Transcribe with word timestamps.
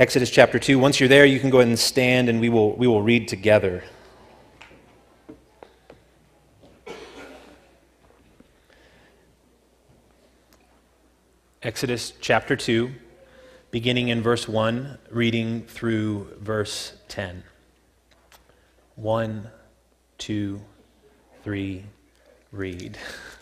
Exodus 0.00 0.30
chapter 0.30 0.58
2. 0.58 0.78
Once 0.78 0.98
you're 0.98 1.10
there, 1.10 1.26
you 1.26 1.38
can 1.38 1.50
go 1.50 1.58
ahead 1.58 1.68
and 1.68 1.78
stand 1.78 2.30
and 2.30 2.40
we 2.40 2.48
will, 2.48 2.74
we 2.74 2.86
will 2.86 3.02
read 3.02 3.28
together. 3.28 3.84
Exodus 11.62 12.14
chapter 12.18 12.56
2, 12.56 12.90
beginning 13.70 14.08
in 14.08 14.22
verse 14.22 14.48
1, 14.48 14.96
reading 15.10 15.64
through 15.64 16.34
verse 16.40 16.94
10. 17.08 17.42
1, 18.96 19.50
2, 20.16 20.62
3, 21.42 21.84
read. 22.52 22.96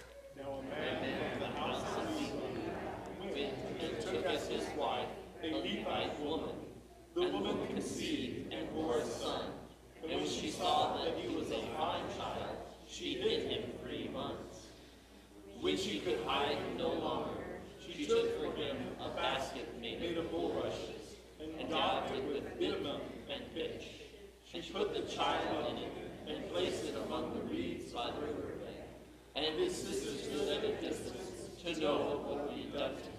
put 24.72 24.95
the 24.95 25.02
child 25.12 25.66
in 25.70 25.77
it 25.78 25.92
and 26.28 26.50
placed 26.50 26.84
it 26.84 26.95
among 27.06 27.34
the 27.34 27.54
reeds 27.54 27.92
by 27.92 28.10
the 28.10 28.20
river 28.20 28.54
bank. 28.64 28.86
And 29.34 29.59
his 29.59 29.74
sister 29.74 30.10
stood 30.10 30.48
at 30.48 30.64
a 30.64 30.72
distance 30.80 31.48
to 31.64 31.80
know 31.80 32.22
what 32.26 32.46
would 32.46 32.54
be 32.54 32.64
done 32.76 32.96
to 32.96 33.02
him. 33.02 33.18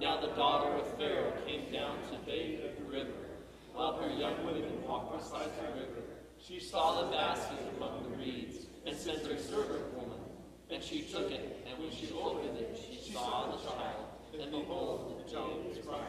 Now 0.00 0.20
the 0.20 0.28
daughter 0.28 0.72
of 0.74 0.98
Pharaoh 0.98 1.32
came 1.46 1.72
down 1.72 1.96
to 2.10 2.18
bathe 2.26 2.60
at 2.64 2.78
the 2.78 2.84
river. 2.84 3.12
While 3.72 3.98
her 3.98 4.08
young 4.08 4.44
women 4.46 4.82
walked 4.86 5.18
beside 5.18 5.50
the 5.58 5.80
river, 5.80 6.02
she 6.42 6.60
saw 6.60 7.02
the 7.02 7.10
basket 7.10 7.58
among 7.76 8.04
the 8.04 8.16
reeds 8.16 8.66
and 8.86 8.96
sent 8.96 9.26
her 9.26 9.38
servant 9.38 9.94
woman. 9.94 10.18
And 10.70 10.82
she 10.82 11.02
took 11.02 11.30
it, 11.30 11.64
and 11.68 11.78
when 11.78 11.90
she 11.92 12.10
opened 12.12 12.58
it, 12.58 12.76
she 12.76 13.12
saw 13.12 13.50
the 13.52 13.58
child, 13.58 14.06
and 14.40 14.50
behold, 14.50 15.22
the 15.24 15.32
child 15.32 15.64
was 15.68 15.78
crying. 15.86 16.02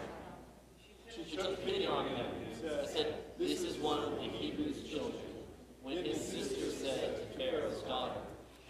She 1.14 1.36
took 1.36 1.64
pity 1.64 1.86
on 1.86 2.08
him 2.08 2.26
and 2.64 2.88
said, 2.88 3.16
This 3.38 3.62
is 3.62 3.78
one 3.78 4.00
of 4.00 4.16
the 4.16 4.24
Hebrews' 4.24 4.82
children. 4.90 5.14
When 5.84 6.04
his 6.04 6.20
sister 6.20 6.72
said 6.72 7.32
to 7.32 7.38
Pharaoh's 7.38 7.84
daughter, 7.84 8.20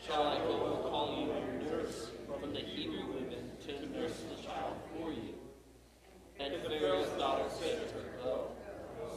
Shall 0.06 0.24
I 0.24 0.38
go 0.40 0.74
and 0.74 0.84
call 0.84 1.24
you 1.24 1.32
a 1.32 1.72
nurse 1.72 2.10
from 2.28 2.54
the 2.54 2.60
Hebrew 2.60 3.08
women 3.08 3.52
to 3.66 3.98
nurse 3.98 4.22
the 4.30 4.44
child 4.44 4.76
for 4.94 5.12
you? 5.12 5.36
And 6.42 6.54
Pharaoh's 6.64 7.08
daughter 7.18 7.46
said 7.62 7.88
to 7.88 7.94
her, 7.94 8.02
Go. 8.22 8.52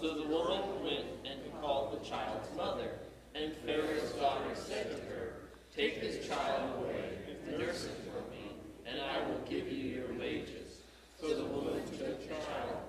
So 0.01 0.15
the 0.15 0.29
woman 0.29 0.85
went 0.85 1.07
and 1.25 1.41
called 1.61 2.01
the 2.01 2.09
child's 2.09 2.57
mother. 2.57 2.93
And 3.35 3.53
Pharaoh's 3.67 4.13
daughter 4.13 4.55
said 4.55 4.89
to 4.91 4.97
her, 5.13 5.33
Take 5.75 6.01
this 6.01 6.29
child 6.29 6.79
away 6.79 7.11
nurse 7.59 7.87
it 7.87 7.97
for 8.07 8.31
me, 8.31 8.53
and 8.87 9.01
I 9.01 9.19
will 9.29 9.41
give 9.49 9.67
you 9.71 9.85
your 9.85 10.13
wages. 10.17 10.79
So 11.21 11.35
the 11.35 11.45
woman 11.45 11.83
took 11.99 12.21
the 12.21 12.35
child 12.35 12.81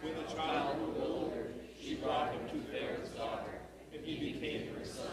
when 0.00 0.14
the 0.14 0.27
child 0.38 0.78
grew 0.78 1.04
older, 1.04 1.48
she 1.80 1.96
brought 1.96 2.32
him 2.32 2.40
to 2.48 2.70
Pharaoh's 2.70 3.08
daughter, 3.10 3.60
and 3.92 4.04
he 4.04 4.32
became 4.32 4.74
her 4.74 4.84
son. 4.84 5.06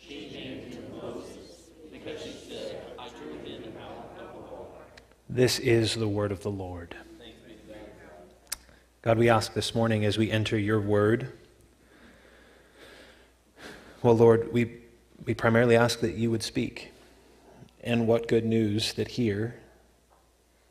She 0.00 0.30
named 0.32 0.74
him 0.74 0.84
Moses, 1.00 1.70
because 1.92 2.20
she 2.20 2.32
said, 2.48 2.82
I 2.98 3.08
drew 3.10 3.38
him 3.38 3.72
out 3.80 4.20
of 4.20 4.32
the 4.32 4.40
water. 4.40 4.84
This 5.28 5.58
is 5.58 5.94
the 5.94 6.08
word 6.08 6.32
of 6.32 6.42
the 6.42 6.50
Lord. 6.50 6.96
God, 9.00 9.16
we 9.16 9.28
ask 9.28 9.54
this 9.54 9.76
morning 9.76 10.04
as 10.04 10.18
we 10.18 10.30
enter 10.30 10.58
your 10.58 10.80
word. 10.80 11.32
Well, 14.02 14.16
Lord, 14.16 14.52
we, 14.52 14.80
we 15.24 15.34
primarily 15.34 15.76
ask 15.76 16.00
that 16.00 16.14
you 16.14 16.32
would 16.32 16.42
speak. 16.42 16.92
And 17.84 18.08
what 18.08 18.26
good 18.26 18.44
news 18.44 18.92
that 18.94 19.08
here 19.08 19.54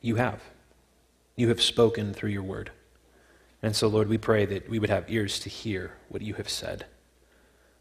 you 0.01 0.17
have. 0.17 0.41
You 1.37 1.47
have 1.47 1.61
spoken 1.61 2.13
through 2.13 2.31
your 2.31 2.43
word. 2.43 2.71
And 3.61 3.75
so, 3.75 3.87
Lord, 3.87 4.07
we 4.07 4.17
pray 4.17 4.45
that 4.45 4.69
we 4.69 4.79
would 4.79 4.89
have 4.89 5.09
ears 5.09 5.39
to 5.39 5.49
hear 5.49 5.93
what 6.09 6.21
you 6.21 6.35
have 6.35 6.49
said. 6.49 6.85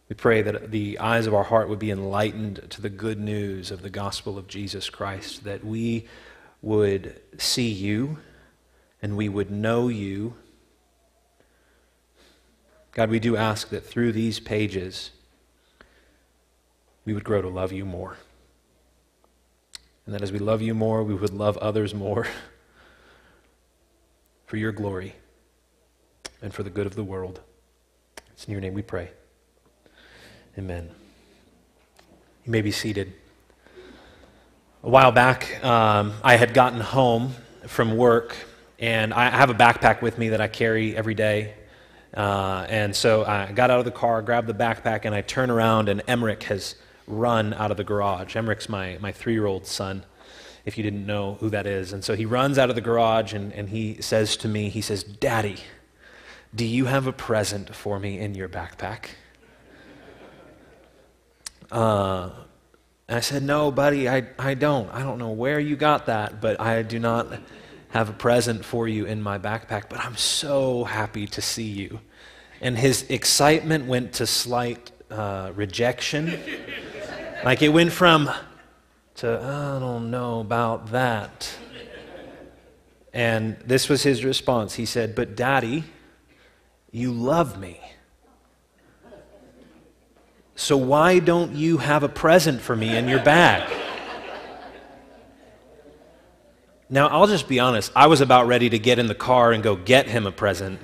We 0.09 0.15
pray 0.15 0.41
that 0.43 0.71
the 0.71 0.99
eyes 0.99 1.27
of 1.27 1.35
our 1.35 1.45
heart 1.45 1.69
would 1.69 1.79
be 1.79 1.91
enlightened 1.91 2.67
to 2.71 2.81
the 2.81 2.89
good 2.89 3.19
news 3.19 3.71
of 3.71 3.83
the 3.83 3.91
gospel 3.91 4.39
of 4.39 4.47
Jesus 4.47 4.89
Christ, 4.89 5.45
that 5.45 5.65
we 5.65 6.07
would 6.63 7.21
see 7.39 7.69
you 7.69 8.19
and 9.03 9.17
we 9.17 9.29
would 9.29 9.51
know 9.51 9.89
you. 9.89 10.35
God, 12.93 13.11
we 13.11 13.19
do 13.19 13.37
ask 13.37 13.69
that 13.69 13.85
through 13.85 14.13
these 14.13 14.41
pages, 14.41 15.11
we 17.05 17.13
would 17.13 17.25
grow 17.25 17.43
to 17.43 17.49
love 17.49 17.73
you 17.73 17.85
more. 17.85 18.17
And 20.07 20.15
that 20.15 20.23
as 20.23 20.33
we 20.33 20.39
love 20.39 20.63
you 20.63 20.73
more, 20.73 21.03
we 21.03 21.15
would 21.15 21.35
love 21.35 21.59
others 21.59 21.93
more 21.93 22.27
for 24.47 24.57
your 24.57 24.73
glory 24.73 25.17
and 26.47 26.55
for 26.55 26.63
the 26.63 26.71
good 26.71 26.87
of 26.87 26.95
the 26.95 27.03
world. 27.03 27.41
It's 28.33 28.45
in 28.45 28.53
your 28.53 28.61
name 28.61 28.73
we 28.73 28.81
pray. 28.81 29.11
Amen. 30.57 30.89
You 32.45 32.53
may 32.53 32.63
be 32.63 32.71
seated. 32.71 33.13
A 34.85 34.89
while 34.89 35.11
back, 35.11 35.65
um, 35.65 36.13
I 36.23 36.37
had 36.37 36.55
gotten 36.55 36.81
home 36.81 37.35
from 37.67 37.97
work, 37.97 38.37
and 38.79 39.13
I 39.13 39.29
have 39.31 39.51
a 39.51 39.55
backpack 39.55 40.03
with 40.03 40.19
me 40.19 40.29
that 40.29 40.41
I 40.41 40.47
carry 40.47 40.97
every 40.97 41.15
day. 41.15 41.55
Uh, 42.15 42.65
and 42.69 42.95
so 42.95 43.25
I 43.25 43.51
got 43.51 43.73
out 43.73 43.81
of 43.81 43.85
the 43.85 43.91
car, 43.91 44.23
grabbed 44.23 44.47
the 44.47 44.55
backpack, 44.55 45.05
and 45.05 45.17
I 45.17 45.23
turn 45.23 45.51
around, 45.51 45.89
and 45.89 46.01
Emmerich 46.07 46.45
has 46.45 46.77
run 47.09 47.55
out 47.55 47.73
of 47.73 47.77
the 47.77 47.83
garage. 47.83 48.37
Emmerich's 48.37 48.69
my, 48.69 48.99
my 49.01 49.11
three 49.11 49.33
year 49.33 49.47
old 49.47 49.67
son, 49.67 50.05
if 50.65 50.79
you 50.79 50.85
didn't 50.85 51.07
know 51.07 51.39
who 51.41 51.51
that 51.51 51.67
is. 51.67 51.93
And 51.93 52.05
so 52.05 52.15
he 52.15 52.25
runs 52.25 52.57
out 52.57 52.71
of 52.71 52.77
the 52.77 52.83
garage, 52.83 53.33
and, 53.33 53.53
and 53.53 53.69
he 53.69 54.01
says 54.01 54.37
to 54.37 54.49
me, 54.49 54.69
he 54.69 54.81
says, 54.81 55.03
Daddy, 55.03 55.57
do 56.57 56.65
you 56.65 56.87
have 56.87 57.07
a 57.07 57.13
present 57.13 57.75
for 57.75 58.01
me 58.01 58.19
in 58.19 58.35
your 58.35 58.49
backpack? 58.49 59.11
Uh, 61.71 62.31
I 63.09 63.21
said, 63.21 63.43
No, 63.43 63.71
buddy, 63.71 64.09
I, 64.09 64.27
I 64.39 64.55
don't. 64.55 64.89
I 64.91 65.03
don't 65.03 65.19
know 65.19 65.31
where 65.31 65.61
you 65.61 65.77
got 65.77 66.07
that, 66.07 66.41
but 66.41 66.61
I 66.61 66.83
do 66.83 66.99
not 66.99 67.27
have 67.91 68.09
a 68.09 68.13
present 68.13 68.65
for 68.65 68.89
you 68.89 69.05
in 69.05 69.23
my 69.23 69.39
backpack. 69.39 69.85
But 69.91 70.01
I'm 70.01 70.17
so 70.17 70.85
happy 70.85 71.27
to 71.29 71.43
see 71.43 71.69
you. 71.69 72.01
And 72.61 72.79
his 72.79 73.03
excitement 73.11 73.87
went 73.87 74.15
to 74.15 74.27
slight 74.27 74.91
uh, 75.11 75.53
rejection. 75.55 76.41
like 77.45 77.63
it 77.63 77.69
went 77.69 77.93
from 77.93 78.31
to, 79.17 79.41
I 79.41 79.79
don't 79.79 80.11
know 80.11 80.41
about 80.41 80.93
that. 80.93 81.55
And 83.13 83.57
this 83.65 83.89
was 83.89 84.03
his 84.03 84.25
response. 84.25 84.75
He 84.75 84.85
said, 84.85 85.15
But 85.15 85.37
daddy, 85.37 85.85
you 86.97 87.13
love 87.13 87.59
me. 87.59 87.81
So 90.55 90.79
why 90.79 91.19
don't 91.19 91.55
you 91.55 91.77
have 91.77 92.03
a 92.03 92.09
present 92.09 92.63
for 92.63 92.75
me 92.75 92.97
in 92.97 93.07
your 93.09 93.23
bag? 93.23 93.71
Now, 96.89 97.09
I'll 97.09 97.27
just 97.27 97.49
be 97.49 97.61
honest. 97.61 97.93
I 97.95 98.07
was 98.07 98.23
about 98.23 98.47
ready 98.47 98.71
to 98.71 98.79
get 98.79 98.99
in 98.99 99.09
the 99.09 99.15
car 99.15 99.53
and 99.53 99.63
go 99.63 99.77
get 99.77 100.07
him 100.07 100.27
a 100.27 100.33
present 100.33 100.81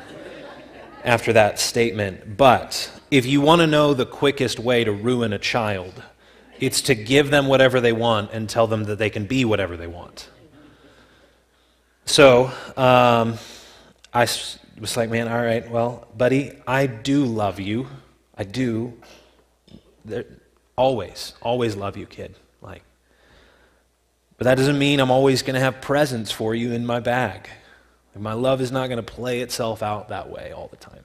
after 1.04 1.32
that 1.32 1.58
statement. 1.58 2.36
But 2.36 2.90
if 3.10 3.24
you 3.24 3.40
want 3.40 3.60
to 3.60 3.66
know 3.66 3.94
the 3.94 4.04
quickest 4.04 4.58
way 4.58 4.84
to 4.84 4.92
ruin 4.92 5.32
a 5.32 5.38
child, 5.38 6.02
it's 6.60 6.82
to 6.82 6.94
give 6.94 7.30
them 7.30 7.46
whatever 7.46 7.80
they 7.80 7.92
want 7.92 8.32
and 8.32 8.50
tell 8.50 8.66
them 8.66 8.84
that 8.84 8.98
they 8.98 9.10
can 9.10 9.24
be 9.24 9.44
whatever 9.46 9.78
they 9.78 9.86
want. 9.86 10.28
So, 12.04 12.50
um, 12.76 13.38
I 14.12 14.26
was 14.80 14.96
like, 14.96 15.10
man, 15.10 15.28
all 15.28 15.42
right, 15.42 15.68
well, 15.70 16.08
buddy, 16.16 16.52
I 16.66 16.86
do 16.86 17.24
love 17.24 17.60
you. 17.60 17.88
I 18.36 18.44
do. 18.44 18.94
Always, 20.76 21.34
always 21.42 21.76
love 21.76 21.96
you, 21.96 22.06
kid. 22.06 22.34
Like, 22.60 22.82
but 24.38 24.44
that 24.44 24.56
doesn't 24.56 24.78
mean 24.78 25.00
I'm 25.00 25.10
always 25.10 25.42
going 25.42 25.54
to 25.54 25.60
have 25.60 25.80
presents 25.80 26.32
for 26.32 26.54
you 26.54 26.72
in 26.72 26.84
my 26.86 27.00
bag. 27.00 27.48
Like, 28.14 28.22
my 28.22 28.32
love 28.32 28.60
is 28.60 28.72
not 28.72 28.88
going 28.88 29.04
to 29.04 29.12
play 29.12 29.40
itself 29.40 29.82
out 29.82 30.08
that 30.08 30.30
way 30.30 30.52
all 30.52 30.68
the 30.68 30.76
time. 30.76 31.04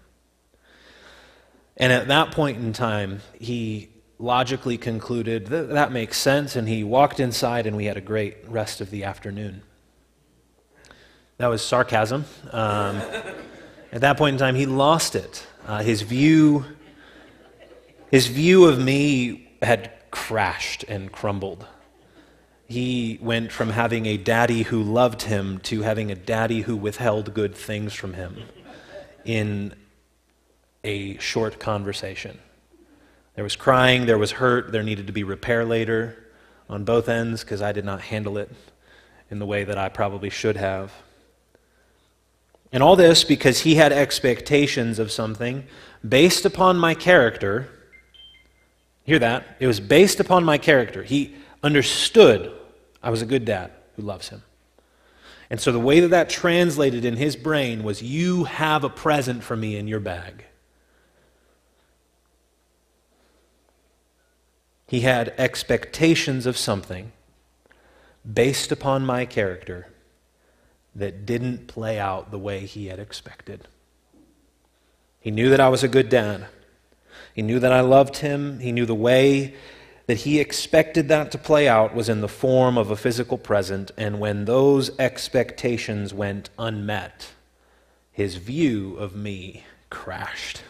And 1.75 1.93
at 1.93 2.07
that 2.07 2.31
point 2.31 2.57
in 2.57 2.73
time, 2.73 3.21
he 3.39 3.89
logically 4.17 4.77
concluded 4.77 5.47
that 5.47 5.69
that 5.69 5.91
makes 5.91 6.17
sense, 6.17 6.55
and 6.55 6.67
he 6.67 6.83
walked 6.83 7.19
inside, 7.19 7.67
and 7.67 7.77
we 7.77 7.85
had 7.85 7.97
a 7.97 8.01
great 8.01 8.37
rest 8.47 8.81
of 8.81 8.89
the 8.89 9.03
afternoon. 9.03 9.61
That 11.37 11.47
was 11.47 11.63
sarcasm. 11.63 12.25
Um, 12.51 12.99
at 13.91 14.01
that 14.01 14.17
point 14.17 14.33
in 14.33 14.39
time, 14.39 14.55
he 14.55 14.65
lost 14.65 15.15
it. 15.15 15.45
Uh, 15.65 15.81
his 15.81 16.01
view, 16.01 16.65
his 18.11 18.27
view 18.27 18.65
of 18.65 18.79
me 18.79 19.49
had 19.61 19.91
crashed 20.11 20.83
and 20.83 21.11
crumbled. 21.11 21.65
he 22.67 23.17
went 23.21 23.51
from 23.51 23.69
having 23.69 24.05
a 24.05 24.17
daddy 24.17 24.63
who 24.63 24.83
loved 24.83 25.21
him 25.21 25.57
to 25.59 25.81
having 25.83 26.11
a 26.11 26.15
daddy 26.15 26.61
who 26.61 26.75
withheld 26.75 27.33
good 27.33 27.55
things 27.55 27.93
from 27.93 28.13
him 28.13 28.35
in 29.23 29.73
a 30.83 31.17
short 31.17 31.59
conversation. 31.59 32.37
There 33.35 33.43
was 33.43 33.55
crying, 33.55 34.05
there 34.05 34.17
was 34.17 34.31
hurt, 34.31 34.71
there 34.71 34.83
needed 34.83 35.07
to 35.07 35.13
be 35.13 35.23
repair 35.23 35.63
later 35.63 36.17
on 36.69 36.83
both 36.83 37.07
ends 37.07 37.43
because 37.43 37.61
I 37.61 37.71
did 37.71 37.85
not 37.85 38.01
handle 38.01 38.37
it 38.37 38.51
in 39.29 39.39
the 39.39 39.45
way 39.45 39.63
that 39.63 39.77
I 39.77 39.89
probably 39.89 40.29
should 40.29 40.57
have. 40.57 40.91
And 42.71 42.83
all 42.83 42.95
this 42.95 43.23
because 43.23 43.61
he 43.61 43.75
had 43.75 43.93
expectations 43.93 44.99
of 44.99 45.11
something 45.11 45.65
based 46.07 46.45
upon 46.45 46.77
my 46.77 46.93
character. 46.93 47.69
Hear 49.03 49.19
that? 49.19 49.55
It 49.59 49.67
was 49.67 49.79
based 49.79 50.19
upon 50.19 50.43
my 50.43 50.57
character. 50.57 51.03
He 51.03 51.35
understood 51.63 52.51
I 53.01 53.09
was 53.09 53.21
a 53.21 53.25
good 53.25 53.45
dad 53.45 53.71
who 53.95 54.01
loves 54.01 54.29
him. 54.29 54.43
And 55.49 55.61
so 55.61 55.71
the 55.71 55.79
way 55.79 56.01
that 56.01 56.09
that 56.09 56.29
translated 56.29 57.05
in 57.05 57.15
his 57.15 57.35
brain 57.35 57.83
was 57.83 58.01
you 58.01 58.43
have 58.43 58.83
a 58.83 58.89
present 58.89 59.43
for 59.43 59.55
me 59.55 59.77
in 59.77 59.87
your 59.87 60.01
bag. 60.01 60.43
He 64.87 65.01
had 65.01 65.33
expectations 65.37 66.45
of 66.45 66.57
something 66.57 67.11
based 68.31 68.71
upon 68.71 69.05
my 69.05 69.25
character 69.25 69.87
that 70.97 71.25
didn't 71.25 71.67
play 71.67 71.99
out 71.99 72.31
the 72.31 72.39
way 72.39 72.65
he 72.65 72.87
had 72.87 72.99
expected. 72.99 73.67
He 75.19 75.31
knew 75.31 75.49
that 75.49 75.59
I 75.59 75.69
was 75.69 75.83
a 75.83 75.87
good 75.87 76.09
dad. 76.09 76.47
He 77.33 77.41
knew 77.41 77.59
that 77.59 77.71
I 77.71 77.81
loved 77.81 78.17
him. 78.17 78.59
He 78.59 78.71
knew 78.71 78.85
the 78.85 78.95
way 78.95 79.53
that 80.07 80.19
he 80.19 80.39
expected 80.39 81.09
that 81.09 81.31
to 81.31 81.37
play 81.37 81.67
out 81.67 81.93
was 81.93 82.09
in 82.09 82.21
the 82.21 82.27
form 82.27 82.77
of 82.77 82.89
a 82.89 82.95
physical 82.95 83.37
present, 83.37 83.91
and 83.97 84.19
when 84.19 84.45
those 84.45 84.97
expectations 84.97 86.13
went 86.13 86.49
unmet, 86.57 87.33
his 88.11 88.35
view 88.35 88.95
of 88.97 89.15
me 89.15 89.65
crashed. 89.89 90.63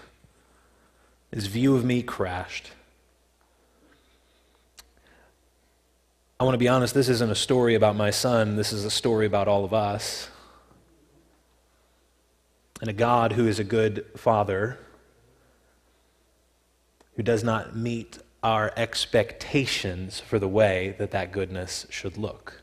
His 1.32 1.48
view 1.48 1.76
of 1.76 1.86
me 1.86 2.02
crashed. 2.02 2.72
I 6.40 6.44
want 6.44 6.54
to 6.54 6.60
be 6.60 6.68
honest, 6.68 6.94
this 6.94 7.10
isn't 7.10 7.32
a 7.32 7.36
story 7.36 7.74
about 7.74 7.96
my 7.96 8.12
son, 8.12 8.58
this 8.58 8.72
is 8.72 8.86
a 8.86 8.92
story 8.92 9.26
about 9.26 9.48
all 9.48 9.66
of 9.66 9.74
us. 9.74 10.30
And 12.80 12.92
a 12.92 12.94
God 12.94 13.32
who 13.32 13.48
is 13.48 13.58
a 13.58 13.64
good 13.64 14.06
father, 14.16 14.78
who 17.16 17.24
does 17.24 17.44
not 17.44 17.76
meet 17.76 18.20
our 18.44 18.72
expectations 18.78 20.20
for 20.20 20.38
the 20.38 20.48
way 20.48 20.94
that 21.00 21.10
that 21.10 21.32
goodness 21.32 21.88
should 21.90 22.18
look. 22.18 22.62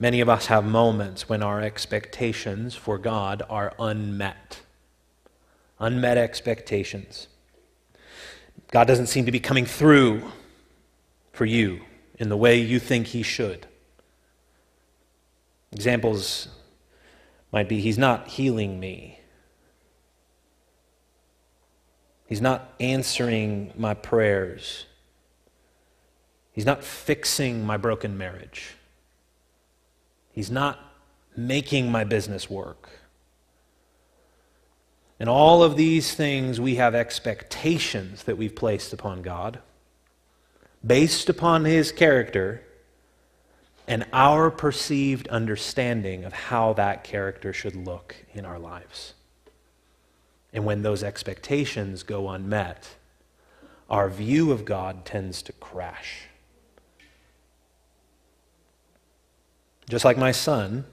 Many 0.00 0.20
of 0.20 0.28
us 0.28 0.46
have 0.46 0.64
moments 0.64 1.28
when 1.28 1.40
our 1.40 1.60
expectations 1.60 2.74
for 2.74 2.98
God 2.98 3.44
are 3.48 3.72
unmet. 3.78 4.62
Unmet 5.78 6.18
expectations. 6.18 7.28
God 8.72 8.88
doesn't 8.88 9.06
seem 9.06 9.24
to 9.24 9.32
be 9.32 9.38
coming 9.38 9.66
through 9.66 10.32
for 11.34 11.44
you 11.44 11.80
in 12.18 12.28
the 12.28 12.36
way 12.36 12.58
you 12.58 12.78
think 12.78 13.08
He 13.08 13.22
should. 13.22 13.66
Examples 15.72 16.48
might 17.52 17.68
be 17.68 17.80
He's 17.80 17.98
not 17.98 18.28
healing 18.28 18.80
me. 18.80 19.18
He's 22.26 22.40
not 22.40 22.72
answering 22.80 23.72
my 23.76 23.94
prayers. 23.94 24.86
He's 26.52 26.64
not 26.64 26.84
fixing 26.84 27.66
my 27.66 27.76
broken 27.76 28.16
marriage. 28.16 28.76
He's 30.32 30.50
not 30.50 30.78
making 31.36 31.90
my 31.90 32.04
business 32.04 32.48
work. 32.48 32.88
And 35.18 35.28
all 35.28 35.64
of 35.64 35.76
these 35.76 36.14
things, 36.14 36.60
we 36.60 36.76
have 36.76 36.94
expectations 36.94 38.22
that 38.24 38.38
we've 38.38 38.54
placed 38.54 38.92
upon 38.92 39.22
God 39.22 39.60
based 40.84 41.28
upon 41.28 41.64
His 41.64 41.92
character 41.92 42.62
and 43.86 44.06
our 44.12 44.50
perceived 44.50 45.28
understanding 45.28 46.24
of 46.24 46.32
how 46.32 46.72
that 46.74 47.04
character 47.04 47.52
should 47.52 47.76
look 47.76 48.16
in 48.32 48.44
our 48.44 48.58
lives. 48.58 49.14
And 50.52 50.64
when 50.64 50.82
those 50.82 51.02
expectations 51.02 52.02
go 52.02 52.28
unmet, 52.28 52.88
our 53.90 54.08
view 54.08 54.52
of 54.52 54.64
God 54.64 55.04
tends 55.04 55.42
to 55.42 55.52
crash. 55.52 56.28
Just 59.88 60.04
like 60.04 60.16
my 60.16 60.32
son, 60.32 60.86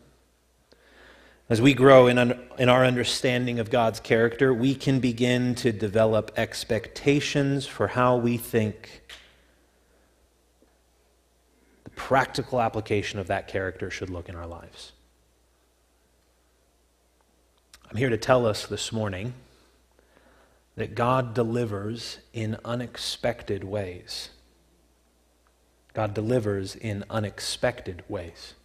as 1.47 1.61
we 1.61 1.73
grow 1.73 2.07
in, 2.07 2.17
in 2.57 2.69
our 2.69 2.85
understanding 2.85 3.59
of 3.59 3.69
God's 3.69 3.99
character, 3.99 4.53
we 4.53 4.75
can 4.75 4.99
begin 4.99 5.55
to 5.55 5.71
develop 5.71 6.31
expectations 6.35 7.65
for 7.65 7.87
how 7.87 8.17
we 8.17 8.37
think 8.37 9.01
practical 12.07 12.59
application 12.59 13.19
of 13.19 13.27
that 13.27 13.47
character 13.47 13.91
should 13.91 14.09
look 14.09 14.27
in 14.27 14.35
our 14.35 14.47
lives. 14.47 14.91
I'm 17.89 17.95
here 17.95 18.09
to 18.09 18.17
tell 18.17 18.47
us 18.47 18.65
this 18.65 18.91
morning 18.91 19.35
that 20.75 20.95
God 20.95 21.35
delivers 21.35 22.17
in 22.33 22.57
unexpected 22.65 23.63
ways. 23.63 24.31
God 25.93 26.15
delivers 26.15 26.75
in 26.75 27.05
unexpected 27.07 28.03
ways. 28.09 28.55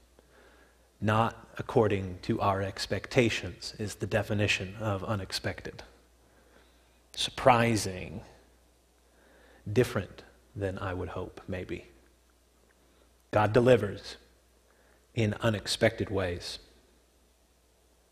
Not 0.99 1.37
according 1.59 2.21
to 2.23 2.41
our 2.41 2.63
expectations, 2.63 3.75
is 3.79 3.97
the 3.97 4.07
definition 4.07 4.77
of 4.81 5.05
unexpected. 5.05 5.83
Surprising, 7.15 8.23
different 9.71 10.23
than 10.57 10.79
I 10.79 10.95
would 10.95 11.11
hope, 11.11 11.43
maybe. 11.47 11.85
God 13.37 13.53
delivers 13.53 14.17
in 15.15 15.35
unexpected 15.43 16.09
ways. 16.09 16.59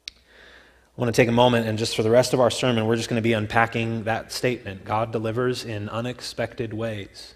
I 0.06 1.00
want 1.00 1.14
to 1.14 1.18
take 1.18 1.30
a 1.30 1.32
moment 1.32 1.66
and 1.66 1.78
just 1.78 1.96
for 1.96 2.02
the 2.02 2.10
rest 2.10 2.34
of 2.34 2.40
our 2.40 2.50
sermon, 2.50 2.86
we're 2.86 2.96
just 2.96 3.08
going 3.08 3.16
to 3.16 3.22
be 3.22 3.32
unpacking 3.32 4.04
that 4.04 4.32
statement 4.32 4.84
God 4.84 5.12
delivers 5.12 5.64
in 5.64 5.88
unexpected 5.88 6.74
ways. 6.74 7.32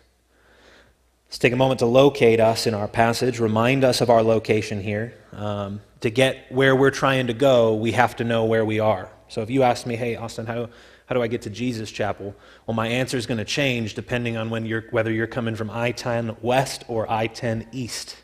Let's 1.29 1.39
take 1.39 1.55
a 1.55 1.57
moment 1.57 1.79
to 1.79 1.87
locate 1.87 2.41
us 2.41 2.67
in 2.67 2.75
our 2.75 2.89
passage, 2.89 3.41
remind 3.41 3.85
us 3.85 4.03
of 4.03 4.11
our 4.11 4.23
location 4.23 4.83
here. 4.83 5.15
Um, 5.33 5.81
to 6.03 6.11
get 6.11 6.53
where 6.53 6.77
we're 6.77 6.91
trying 6.91 7.29
to 7.29 7.33
go, 7.33 7.75
we 7.75 7.93
have 7.93 8.17
to 8.17 8.25
know 8.25 8.45
where 8.45 8.67
we 8.67 8.81
are. 8.81 9.09
So 9.29 9.41
if 9.41 9.49
you 9.49 9.63
ask 9.63 9.87
me, 9.87 9.97
hey, 9.97 10.17
Austin, 10.17 10.45
how, 10.45 10.69
how 11.09 11.15
do 11.15 11.23
I 11.23 11.27
get 11.27 11.41
to 11.43 11.51
Jesus 11.51 11.91
Chapel? 11.91 12.35
Well, 12.67 12.75
my 12.75 12.87
answer 12.87 13.17
is 13.17 13.25
going 13.25 13.39
to 13.39 13.45
change 13.45 13.95
depending 13.95 14.37
on 14.37 14.51
when 14.51 14.67
you're, 14.67 14.85
whether 14.91 15.11
you're 15.11 15.27
coming 15.27 15.57
from 15.57 15.71
I 15.71 15.93
10 15.93 16.37
West 16.43 16.85
or 16.87 17.11
I 17.11 17.29
10 17.29 17.69
East. 17.73 18.17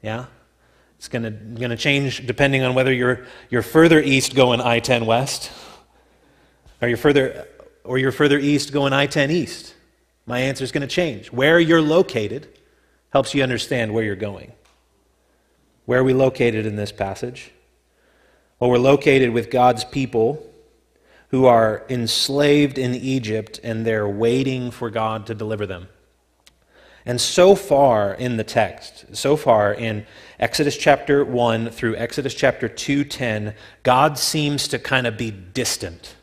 Yeah? 0.00 0.24
It's 0.96 1.08
going 1.08 1.58
to 1.58 1.76
change 1.76 2.26
depending 2.26 2.62
on 2.62 2.74
whether 2.74 2.90
you're, 2.90 3.26
you're 3.50 3.60
further 3.60 4.00
east 4.00 4.34
going 4.34 4.62
I 4.62 4.80
10 4.80 5.04
west 5.04 5.52
or 6.80 6.88
you're 6.88 6.96
further, 6.96 7.46
or 7.84 7.98
you're 7.98 8.12
further 8.12 8.38
east 8.38 8.72
going 8.72 8.94
I 8.94 9.06
10 9.06 9.30
east. 9.30 9.74
My 10.24 10.40
answer 10.40 10.64
is 10.64 10.72
going 10.72 10.88
to 10.88 10.92
change. 10.94 11.30
Where 11.30 11.60
you're 11.60 11.82
located 11.82 12.48
helps 13.10 13.34
you 13.34 13.42
understand 13.42 13.92
where 13.92 14.04
you're 14.04 14.16
going. 14.16 14.52
Where 15.84 16.00
are 16.00 16.04
we 16.04 16.14
located 16.14 16.64
in 16.64 16.76
this 16.76 16.92
passage? 16.92 17.52
Well, 18.58 18.70
we're 18.70 18.78
located 18.78 19.30
with 19.30 19.50
God's 19.50 19.84
people 19.84 20.50
who 21.28 21.46
are 21.46 21.84
enslaved 21.88 22.78
in 22.78 22.94
Egypt 22.94 23.60
and 23.62 23.84
they're 23.84 24.08
waiting 24.08 24.70
for 24.70 24.90
God 24.90 25.26
to 25.26 25.34
deliver 25.34 25.66
them. 25.66 25.88
And 27.04 27.20
so 27.20 27.54
far 27.54 28.14
in 28.14 28.36
the 28.36 28.44
text, 28.44 29.16
so 29.16 29.36
far 29.36 29.72
in 29.72 30.06
Exodus 30.40 30.76
chapter 30.76 31.24
1 31.24 31.70
through 31.70 31.96
Exodus 31.96 32.34
chapter 32.34 32.68
2:10, 32.68 33.54
God 33.84 34.18
seems 34.18 34.66
to 34.68 34.78
kind 34.78 35.06
of 35.06 35.16
be 35.16 35.30
distant. 35.30 36.16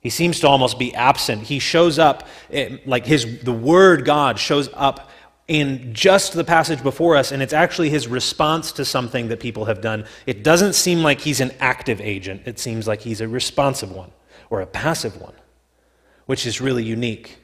He 0.00 0.10
seems 0.10 0.38
to 0.40 0.48
almost 0.48 0.78
be 0.78 0.94
absent. 0.94 1.44
He 1.44 1.58
shows 1.58 1.98
up 1.98 2.28
eh, 2.52 2.76
like 2.84 3.06
his 3.06 3.40
the 3.40 3.52
word 3.52 4.04
God 4.04 4.38
shows 4.38 4.68
up 4.74 5.10
in 5.46 5.92
just 5.92 6.32
the 6.32 6.44
passage 6.44 6.82
before 6.82 7.16
us 7.16 7.30
and 7.30 7.42
it's 7.42 7.52
actually 7.52 7.90
his 7.90 8.08
response 8.08 8.72
to 8.72 8.84
something 8.84 9.28
that 9.28 9.40
people 9.40 9.66
have 9.66 9.80
done. 9.80 10.06
It 10.26 10.42
doesn't 10.42 10.72
seem 10.72 11.02
like 11.02 11.20
he's 11.20 11.40
an 11.40 11.52
active 11.60 12.00
agent. 12.00 12.42
It 12.46 12.58
seems 12.58 12.88
like 12.88 13.02
he's 13.02 13.20
a 13.20 13.28
responsive 13.28 13.92
one 13.92 14.10
or 14.48 14.60
a 14.60 14.66
passive 14.66 15.20
one, 15.20 15.34
which 16.26 16.46
is 16.46 16.60
really 16.60 16.84
unique. 16.84 17.38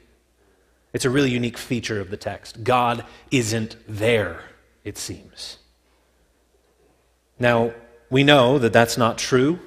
It's 0.93 1.05
a 1.05 1.09
really 1.09 1.29
unique 1.29 1.57
feature 1.57 2.01
of 2.01 2.09
the 2.09 2.17
text. 2.17 2.63
God 2.63 3.05
isn't 3.29 3.77
there, 3.87 4.41
it 4.83 4.97
seems. 4.97 5.59
Now, 7.39 7.73
we 8.09 8.23
know 8.23 8.57
that 8.59 8.73
that's 8.73 8.97
not 8.97 9.17
true. 9.17 9.59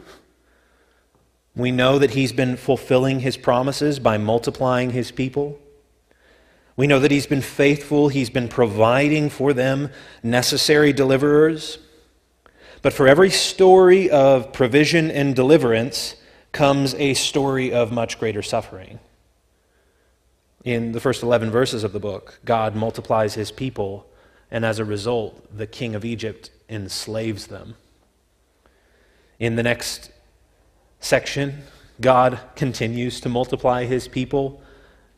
We 1.57 1.71
know 1.71 1.99
that 1.99 2.11
he's 2.11 2.33
been 2.33 2.57
fulfilling 2.57 3.21
his 3.21 3.37
promises 3.37 3.99
by 3.99 4.19
multiplying 4.19 4.91
his 4.91 5.13
people. 5.13 5.59
We 6.77 6.87
know 6.87 6.99
that 6.99 7.11
He's 7.11 7.27
been 7.27 7.43
faithful, 7.43 8.09
He's 8.09 8.31
been 8.31 8.49
providing 8.49 9.31
for 9.31 9.53
them 9.53 9.91
necessary 10.23 10.93
deliverers. 10.93 11.79
But 12.83 12.93
for 12.93 13.09
every 13.09 13.31
story 13.31 14.11
of 14.11 14.53
provision 14.53 15.11
and 15.11 15.35
deliverance 15.35 16.17
comes 16.53 16.95
a 16.95 17.15
story 17.15 17.73
of 17.73 17.93
much 17.93 18.19
greater 18.19 18.43
suffering. 18.43 18.99
In 20.65 20.93
the 20.93 21.01
first 21.01 21.23
11 21.23 21.51
verses 21.51 21.85
of 21.85 21.93
the 21.93 22.01
book, 22.01 22.41
God 22.45 22.75
multiplies 22.75 23.35
His 23.35 23.51
people, 23.51 24.07
and 24.51 24.65
as 24.65 24.79
a 24.79 24.85
result, 24.85 25.57
the 25.57 25.67
king 25.67 25.95
of 25.95 26.05
Egypt 26.05 26.51
enslaves 26.69 27.47
them. 27.49 27.77
In 29.39 29.57
the 29.57 29.63
next 29.63 30.11
section, 31.01 31.65
God 32.01 32.41
continues 32.57 33.21
to 33.21 33.29
multiply 33.29 33.85
his 33.85 34.09
people, 34.09 34.63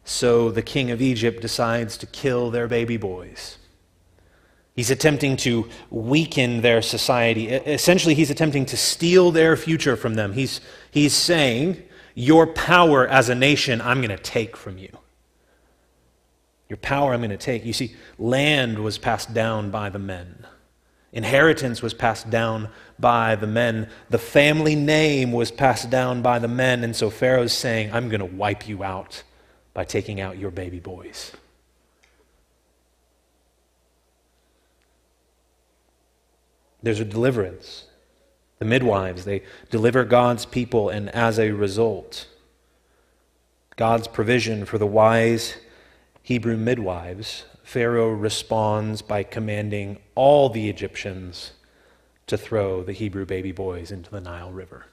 so 0.06 0.52
the 0.52 0.62
king 0.62 0.92
of 0.92 1.02
Egypt 1.02 1.42
decides 1.42 1.98
to 1.98 2.06
kill 2.06 2.52
their 2.52 2.68
baby 2.68 2.96
boys. 2.96 3.58
He's 4.76 4.90
attempting 4.90 5.36
to 5.38 5.68
weaken 5.90 6.60
their 6.60 6.80
society. 6.80 7.48
Essentially, 7.48 8.14
he's 8.14 8.30
attempting 8.30 8.66
to 8.66 8.76
steal 8.76 9.32
their 9.32 9.56
future 9.56 9.96
from 9.96 10.14
them. 10.14 10.34
He's, 10.34 10.60
he's 10.92 11.12
saying, 11.12 11.82
Your 12.14 12.46
power 12.46 13.04
as 13.08 13.28
a 13.28 13.34
nation, 13.34 13.80
I'm 13.80 13.98
going 13.98 14.16
to 14.16 14.22
take 14.22 14.56
from 14.56 14.78
you. 14.78 14.96
Your 16.68 16.76
power, 16.76 17.12
I'm 17.12 17.20
going 17.20 17.30
to 17.30 17.36
take. 17.36 17.64
You 17.64 17.72
see, 17.72 17.96
land 18.16 18.78
was 18.78 18.98
passed 18.98 19.34
down 19.34 19.72
by 19.72 19.90
the 19.90 19.98
men. 19.98 20.46
Inheritance 21.12 21.82
was 21.82 21.94
passed 21.94 22.30
down 22.30 22.68
by 22.96 23.34
the 23.34 23.46
men. 23.48 23.88
The 24.10 24.18
family 24.18 24.76
name 24.76 25.32
was 25.32 25.50
passed 25.50 25.90
down 25.90 26.22
by 26.22 26.38
the 26.38 26.48
men. 26.48 26.84
And 26.84 26.94
so 26.94 27.10
Pharaoh's 27.10 27.52
saying, 27.52 27.92
I'm 27.92 28.08
going 28.08 28.20
to 28.20 28.26
wipe 28.26 28.68
you 28.68 28.84
out 28.84 29.24
by 29.76 29.84
taking 29.84 30.22
out 30.22 30.38
your 30.38 30.50
baby 30.50 30.80
boys. 30.80 31.32
There's 36.82 36.98
a 36.98 37.04
deliverance. 37.04 37.84
The 38.58 38.64
midwives, 38.64 39.26
they 39.26 39.42
deliver 39.70 40.04
God's 40.04 40.46
people, 40.46 40.88
and 40.88 41.10
as 41.10 41.38
a 41.38 41.50
result, 41.50 42.26
God's 43.76 44.08
provision 44.08 44.64
for 44.64 44.78
the 44.78 44.86
wise 44.86 45.58
Hebrew 46.22 46.56
midwives 46.56 47.44
Pharaoh 47.62 48.08
responds 48.08 49.02
by 49.02 49.24
commanding 49.24 49.98
all 50.14 50.48
the 50.48 50.70
Egyptians 50.70 51.52
to 52.28 52.38
throw 52.38 52.82
the 52.82 52.94
Hebrew 52.94 53.26
baby 53.26 53.52
boys 53.52 53.90
into 53.90 54.10
the 54.10 54.22
Nile 54.22 54.52
River. 54.52 54.86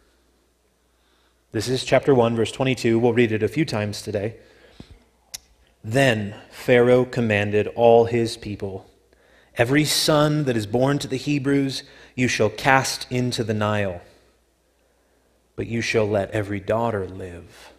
This 1.53 1.69
is 1.69 1.85
chapter 1.85 2.13
1, 2.13 2.35
verse 2.35 2.51
22. 2.51 2.99
We'll 2.99 3.13
read 3.13 3.31
it 3.31 3.43
a 3.43 3.47
few 3.47 3.63
times 3.63 4.01
today. 4.01 4.35
Then 5.83 6.35
Pharaoh 6.49 7.05
commanded 7.05 7.67
all 7.67 8.05
his 8.05 8.37
people 8.37 8.89
Every 9.55 9.85
son 9.85 10.45
that 10.45 10.57
is 10.57 10.65
born 10.65 10.97
to 10.99 11.07
the 11.07 11.17
Hebrews 11.17 11.83
you 12.15 12.27
shall 12.27 12.49
cast 12.49 13.05
into 13.11 13.43
the 13.43 13.53
Nile, 13.53 14.01
but 15.55 15.67
you 15.67 15.81
shall 15.81 16.07
let 16.07 16.31
every 16.31 16.59
daughter 16.59 17.07
live. 17.07 17.71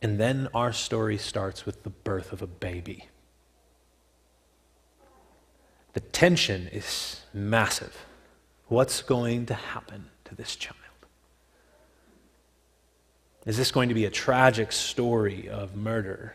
And 0.00 0.18
then 0.18 0.48
our 0.54 0.72
story 0.72 1.18
starts 1.18 1.66
with 1.66 1.82
the 1.82 1.90
birth 1.90 2.32
of 2.32 2.40
a 2.42 2.46
baby. 2.46 3.08
The 5.92 6.00
tension 6.00 6.68
is 6.72 7.20
massive. 7.34 8.06
What's 8.68 9.02
going 9.02 9.44
to 9.46 9.54
happen 9.54 10.06
to 10.24 10.34
this 10.34 10.56
child? 10.56 10.81
Is 13.44 13.56
this 13.56 13.70
going 13.70 13.88
to 13.88 13.94
be 13.94 14.04
a 14.04 14.10
tragic 14.10 14.72
story 14.72 15.48
of 15.48 15.74
murder? 15.74 16.34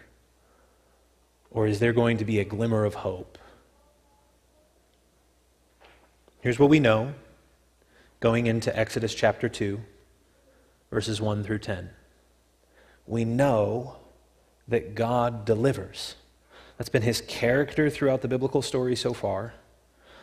Or 1.49 1.67
is 1.67 1.79
there 1.79 1.93
going 1.93 2.17
to 2.17 2.25
be 2.25 2.39
a 2.39 2.45
glimmer 2.45 2.83
of 2.83 2.95
hope? 2.95 3.37
Here's 6.41 6.59
what 6.59 6.69
we 6.69 6.79
know 6.79 7.13
going 8.19 8.47
into 8.47 8.77
Exodus 8.77 9.13
chapter 9.13 9.47
2, 9.47 9.79
verses 10.89 11.21
1 11.21 11.43
through 11.43 11.59
10 11.59 11.89
we 13.07 13.23
know 13.23 13.95
that 14.67 14.93
God 14.93 15.45
delivers. 15.45 16.15
That's 16.77 16.89
been 16.89 17.01
his 17.01 17.21
character 17.21 17.89
throughout 17.89 18.21
the 18.21 18.27
biblical 18.27 18.61
story 18.61 18.95
so 18.95 19.13
far. 19.13 19.53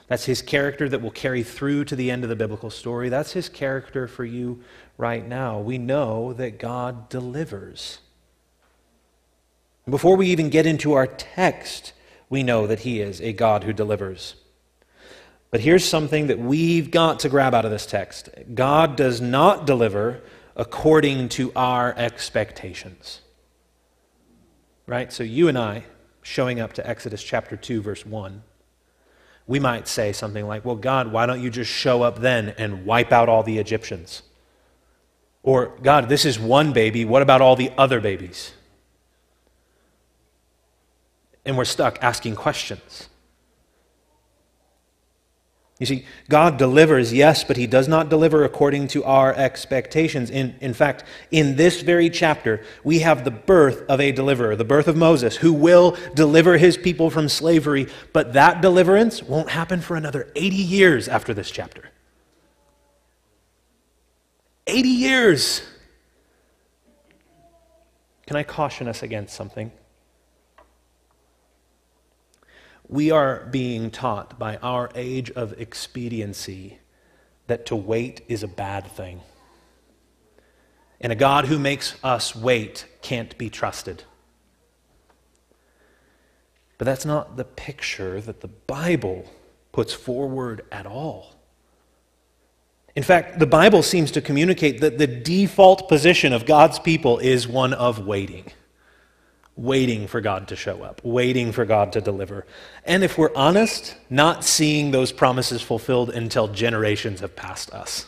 That's 0.08 0.26
his 0.26 0.42
character 0.42 0.88
that 0.88 1.00
will 1.00 1.10
carry 1.10 1.42
through 1.42 1.86
to 1.86 1.96
the 1.96 2.10
end 2.10 2.24
of 2.24 2.28
the 2.28 2.36
biblical 2.36 2.70
story. 2.70 3.08
That's 3.08 3.32
his 3.32 3.48
character 3.48 4.06
for 4.06 4.24
you 4.24 4.60
right 4.98 5.26
now. 5.26 5.60
We 5.60 5.78
know 5.78 6.32
that 6.34 6.58
God 6.58 7.08
delivers. 7.08 7.98
Before 9.88 10.16
we 10.16 10.28
even 10.28 10.50
get 10.50 10.66
into 10.66 10.92
our 10.92 11.06
text, 11.06 11.92
we 12.28 12.42
know 12.42 12.66
that 12.66 12.80
he 12.80 13.00
is 13.00 13.20
a 13.20 13.32
God 13.32 13.64
who 13.64 13.72
delivers. 13.72 14.34
But 15.50 15.60
here's 15.60 15.84
something 15.84 16.26
that 16.26 16.38
we've 16.38 16.90
got 16.90 17.20
to 17.20 17.28
grab 17.28 17.54
out 17.54 17.64
of 17.64 17.70
this 17.70 17.86
text 17.86 18.28
God 18.54 18.96
does 18.96 19.20
not 19.20 19.66
deliver 19.66 20.20
according 20.56 21.28
to 21.30 21.52
our 21.54 21.94
expectations. 21.96 23.20
Right? 24.86 25.12
So 25.12 25.22
you 25.22 25.48
and 25.48 25.56
I, 25.56 25.84
showing 26.22 26.60
up 26.60 26.74
to 26.74 26.86
Exodus 26.86 27.22
chapter 27.22 27.56
2, 27.56 27.82
verse 27.82 28.04
1, 28.04 28.42
we 29.46 29.60
might 29.60 29.86
say 29.88 30.12
something 30.12 30.46
like, 30.46 30.64
Well, 30.64 30.76
God, 30.76 31.12
why 31.12 31.26
don't 31.26 31.42
you 31.42 31.50
just 31.50 31.70
show 31.70 32.02
up 32.02 32.20
then 32.20 32.50
and 32.58 32.86
wipe 32.86 33.12
out 33.12 33.28
all 33.28 33.42
the 33.42 33.58
Egyptians? 33.58 34.22
Or, 35.42 35.76
God, 35.82 36.08
this 36.08 36.24
is 36.24 36.38
one 36.38 36.72
baby. 36.72 37.04
What 37.04 37.20
about 37.20 37.42
all 37.42 37.54
the 37.54 37.70
other 37.76 38.00
babies? 38.00 38.52
And 41.44 41.58
we're 41.58 41.66
stuck 41.66 42.02
asking 42.02 42.36
questions. 42.36 43.10
You 45.80 45.86
see, 45.86 46.06
God 46.28 46.56
delivers, 46.56 47.12
yes, 47.12 47.42
but 47.42 47.56
He 47.56 47.66
does 47.66 47.88
not 47.88 48.08
deliver 48.08 48.44
according 48.44 48.88
to 48.88 49.02
our 49.04 49.34
expectations. 49.34 50.30
In, 50.30 50.54
in 50.60 50.72
fact, 50.72 51.02
in 51.32 51.56
this 51.56 51.82
very 51.82 52.08
chapter, 52.08 52.62
we 52.84 53.00
have 53.00 53.24
the 53.24 53.32
birth 53.32 53.82
of 53.88 54.00
a 54.00 54.12
deliverer, 54.12 54.54
the 54.54 54.64
birth 54.64 54.86
of 54.86 54.96
Moses, 54.96 55.36
who 55.36 55.52
will 55.52 55.96
deliver 56.14 56.58
his 56.58 56.76
people 56.76 57.10
from 57.10 57.28
slavery, 57.28 57.88
but 58.12 58.34
that 58.34 58.60
deliverance 58.60 59.20
won't 59.22 59.50
happen 59.50 59.80
for 59.80 59.96
another 59.96 60.30
80 60.36 60.56
years 60.56 61.08
after 61.08 61.34
this 61.34 61.50
chapter. 61.50 61.90
80 64.68 64.88
years! 64.88 65.62
Can 68.26 68.36
I 68.36 68.44
caution 68.44 68.86
us 68.86 69.02
against 69.02 69.34
something? 69.34 69.72
We 72.88 73.10
are 73.10 73.46
being 73.50 73.90
taught 73.90 74.38
by 74.38 74.56
our 74.58 74.90
age 74.94 75.30
of 75.30 75.58
expediency 75.60 76.78
that 77.46 77.66
to 77.66 77.76
wait 77.76 78.22
is 78.28 78.42
a 78.42 78.48
bad 78.48 78.86
thing. 78.86 79.20
And 81.00 81.12
a 81.12 81.16
God 81.16 81.46
who 81.46 81.58
makes 81.58 81.96
us 82.02 82.34
wait 82.34 82.86
can't 83.02 83.36
be 83.36 83.50
trusted. 83.50 84.04
But 86.78 86.86
that's 86.86 87.04
not 87.04 87.36
the 87.36 87.44
picture 87.44 88.20
that 88.20 88.40
the 88.40 88.48
Bible 88.48 89.30
puts 89.72 89.92
forward 89.92 90.64
at 90.72 90.86
all. 90.86 91.34
In 92.96 93.02
fact, 93.02 93.38
the 93.38 93.46
Bible 93.46 93.82
seems 93.82 94.10
to 94.12 94.20
communicate 94.20 94.80
that 94.80 94.98
the 94.98 95.06
default 95.06 95.88
position 95.88 96.32
of 96.32 96.46
God's 96.46 96.78
people 96.78 97.18
is 97.18 97.48
one 97.48 97.72
of 97.72 98.06
waiting 98.06 98.52
waiting 99.56 100.06
for 100.06 100.20
God 100.20 100.48
to 100.48 100.56
show 100.56 100.82
up, 100.82 101.00
waiting 101.04 101.52
for 101.52 101.64
God 101.64 101.92
to 101.92 102.00
deliver. 102.00 102.44
And 102.84 103.04
if 103.04 103.16
we're 103.16 103.34
honest, 103.36 103.96
not 104.10 104.44
seeing 104.44 104.90
those 104.90 105.12
promises 105.12 105.62
fulfilled 105.62 106.10
until 106.10 106.48
generations 106.48 107.20
have 107.20 107.36
passed 107.36 107.72
us. 107.72 108.06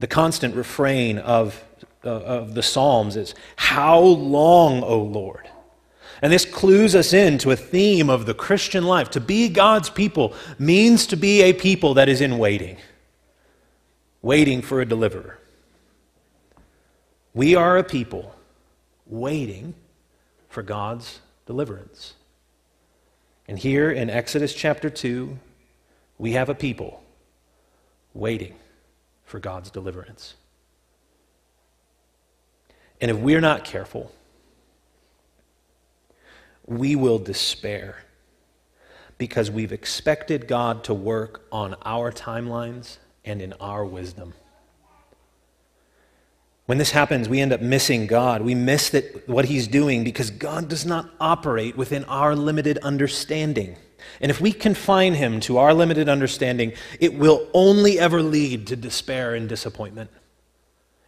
The 0.00 0.06
constant 0.06 0.54
refrain 0.54 1.18
of, 1.18 1.64
uh, 2.04 2.10
of 2.10 2.54
the 2.54 2.62
Psalms 2.62 3.16
is, 3.16 3.34
How 3.56 4.00
long, 4.00 4.82
O 4.82 5.00
Lord? 5.00 5.48
And 6.20 6.32
this 6.32 6.44
clues 6.44 6.94
us 6.94 7.12
into 7.12 7.50
a 7.50 7.56
theme 7.56 8.10
of 8.10 8.26
the 8.26 8.34
Christian 8.34 8.84
life. 8.84 9.10
To 9.10 9.20
be 9.20 9.48
God's 9.48 9.88
people 9.88 10.34
means 10.58 11.06
to 11.06 11.16
be 11.16 11.42
a 11.42 11.52
people 11.52 11.94
that 11.94 12.08
is 12.08 12.20
in 12.20 12.38
waiting, 12.38 12.76
waiting 14.20 14.60
for 14.60 14.80
a 14.80 14.86
deliverer. 14.86 15.38
We 17.34 17.56
are 17.56 17.76
a 17.76 17.82
people 17.82 18.32
waiting 19.06 19.74
for 20.48 20.62
God's 20.62 21.18
deliverance. 21.46 22.14
And 23.48 23.58
here 23.58 23.90
in 23.90 24.08
Exodus 24.08 24.54
chapter 24.54 24.88
2, 24.88 25.36
we 26.16 26.32
have 26.32 26.48
a 26.48 26.54
people 26.54 27.02
waiting 28.14 28.54
for 29.24 29.40
God's 29.40 29.70
deliverance. 29.70 30.36
And 33.00 33.10
if 33.10 33.16
we're 33.16 33.40
not 33.40 33.64
careful, 33.64 34.12
we 36.66 36.94
will 36.94 37.18
despair 37.18 38.04
because 39.18 39.50
we've 39.50 39.72
expected 39.72 40.46
God 40.46 40.84
to 40.84 40.94
work 40.94 41.42
on 41.50 41.74
our 41.84 42.12
timelines 42.12 42.98
and 43.24 43.42
in 43.42 43.52
our 43.54 43.84
wisdom. 43.84 44.34
When 46.66 46.78
this 46.78 46.92
happens, 46.92 47.28
we 47.28 47.40
end 47.40 47.52
up 47.52 47.60
missing 47.60 48.06
God. 48.06 48.40
We 48.40 48.54
miss 48.54 48.90
that, 48.90 49.28
what 49.28 49.44
He's 49.44 49.68
doing 49.68 50.02
because 50.02 50.30
God 50.30 50.68
does 50.68 50.86
not 50.86 51.10
operate 51.20 51.76
within 51.76 52.04
our 52.04 52.34
limited 52.34 52.78
understanding. 52.78 53.76
And 54.20 54.30
if 54.30 54.40
we 54.40 54.52
confine 54.52 55.14
Him 55.14 55.40
to 55.40 55.58
our 55.58 55.74
limited 55.74 56.08
understanding, 56.08 56.72
it 57.00 57.14
will 57.14 57.48
only 57.52 57.98
ever 57.98 58.22
lead 58.22 58.66
to 58.68 58.76
despair 58.76 59.34
and 59.34 59.48
disappointment. 59.48 60.10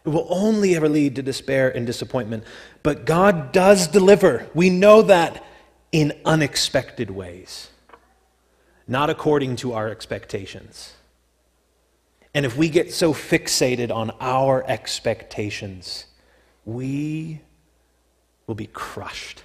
It 0.05 0.11
will 0.11 0.27
only 0.29 0.77
ever 0.77 0.89
lead 0.89 1.17
to 1.17 1.23
despair 1.23 1.75
and 1.75 1.87
disappointment. 1.87 2.45
But 2.83 3.07
God 3.07 3.51
does 3.53 3.89
deliver. 3.89 4.49
We 4.55 4.71
know 4.71 5.03
that 5.03 5.45
in 5.91 6.13
unexpected 6.25 7.11
ways, 7.11 7.71
not 8.87 9.09
according 9.09 9.57
to 9.57 9.73
our 9.73 9.89
expectations. 9.89 10.96
And 12.37 12.45
if 12.45 12.55
we 12.55 12.69
get 12.69 12.93
so 12.93 13.15
fixated 13.15 13.91
on 13.91 14.11
our 14.21 14.63
expectations, 14.69 16.05
we 16.67 17.41
will 18.47 18.55
be 18.55 18.67
crushed. 18.67 19.43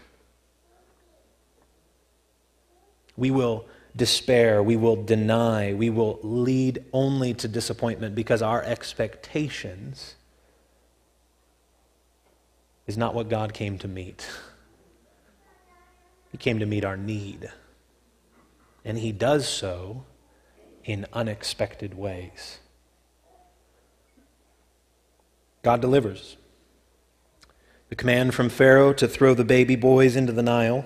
We 3.15 3.31
will 3.31 3.65
despair. 3.95 4.61
We 4.61 4.75
will 4.75 5.01
deny. 5.01 5.73
We 5.73 5.89
will 5.89 6.19
lead 6.21 6.83
only 6.91 7.33
to 7.35 7.47
disappointment 7.47 8.13
because 8.13 8.41
our 8.41 8.61
expectations 8.61 10.15
is 12.87 12.97
not 12.97 13.15
what 13.15 13.29
God 13.29 13.53
came 13.53 13.77
to 13.77 13.87
meet. 13.87 14.27
He 16.33 16.37
came 16.37 16.59
to 16.59 16.65
meet 16.65 16.83
our 16.83 16.97
need. 16.97 17.49
And 18.83 18.97
He 18.97 19.13
does 19.13 19.47
so 19.47 20.03
in 20.83 21.05
unexpected 21.13 21.93
ways. 21.93 22.59
God 25.61 25.81
delivers. 25.81 26.37
The 27.89 27.95
command 27.95 28.33
from 28.33 28.49
Pharaoh 28.49 28.93
to 28.93 29.07
throw 29.07 29.33
the 29.33 29.43
baby 29.43 29.75
boys 29.75 30.15
into 30.15 30.31
the 30.31 30.41
Nile 30.41 30.85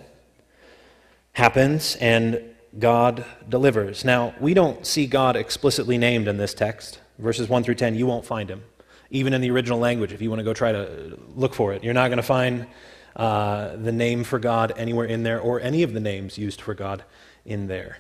happens, 1.34 1.96
and 1.98 2.41
God 2.79 3.25
delivers. 3.48 4.03
Now, 4.03 4.34
we 4.39 4.53
don't 4.53 4.86
see 4.86 5.05
God 5.05 5.36
explicitly 5.36 5.98
named 5.98 6.27
in 6.27 6.38
this 6.38 6.53
text. 6.53 7.00
Verses 7.20 7.48
1 7.48 7.63
through 7.63 7.75
10, 7.75 7.96
you 7.96 8.08
won't 8.08 8.25
find 8.25 8.50
him. 8.50 8.63
Even 9.12 9.34
in 9.34 9.41
the 9.41 9.51
original 9.51 9.79
language, 9.79 10.12
if 10.12 10.22
you 10.22 10.29
want 10.29 10.39
to 10.39 10.44
go 10.44 10.53
try 10.53 10.72
to 10.72 11.17
look 11.36 11.53
for 11.53 11.74
it, 11.74 11.84
you're 11.84 11.94
not 11.94 12.08
going 12.08 12.17
to 12.17 12.24
find 12.24 12.67
uh, 13.15 13.75
the 13.75 13.91
name 13.91 14.24
for 14.24 14.39
God 14.39 14.74
anywhere 14.75 15.05
in 15.05 15.24
there 15.24 15.39
or 15.39 15.62
any 15.62 15.84
of 15.84 15.94
the 15.94 16.00
names 16.00 16.38
used 16.38 16.60
for 16.60 16.74
God 16.74 17.03
in 17.46 17.67
there. 17.67 17.98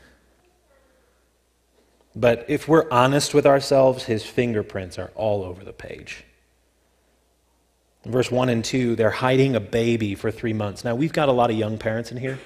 But 2.15 2.45
if 2.47 2.67
we're 2.67 2.89
honest 2.91 3.33
with 3.33 3.45
ourselves, 3.45 4.05
his 4.05 4.25
fingerprints 4.25 4.97
are 4.97 5.11
all 5.15 5.43
over 5.43 5.63
the 5.63 5.73
page. 5.73 6.23
In 8.05 8.11
verse 8.11 8.29
1 8.29 8.49
and 8.49 8.63
2, 8.63 8.95
they're 8.95 9.09
hiding 9.09 9.55
a 9.55 9.59
baby 9.59 10.13
for 10.13 10.29
three 10.29 10.53
months. 10.53 10.83
Now, 10.83 10.93
we've 10.93 11.11
got 11.11 11.27
a 11.27 11.31
lot 11.31 11.49
of 11.49 11.57
young 11.57 11.79
parents 11.79 12.11
in 12.11 12.17
here, 12.17 12.39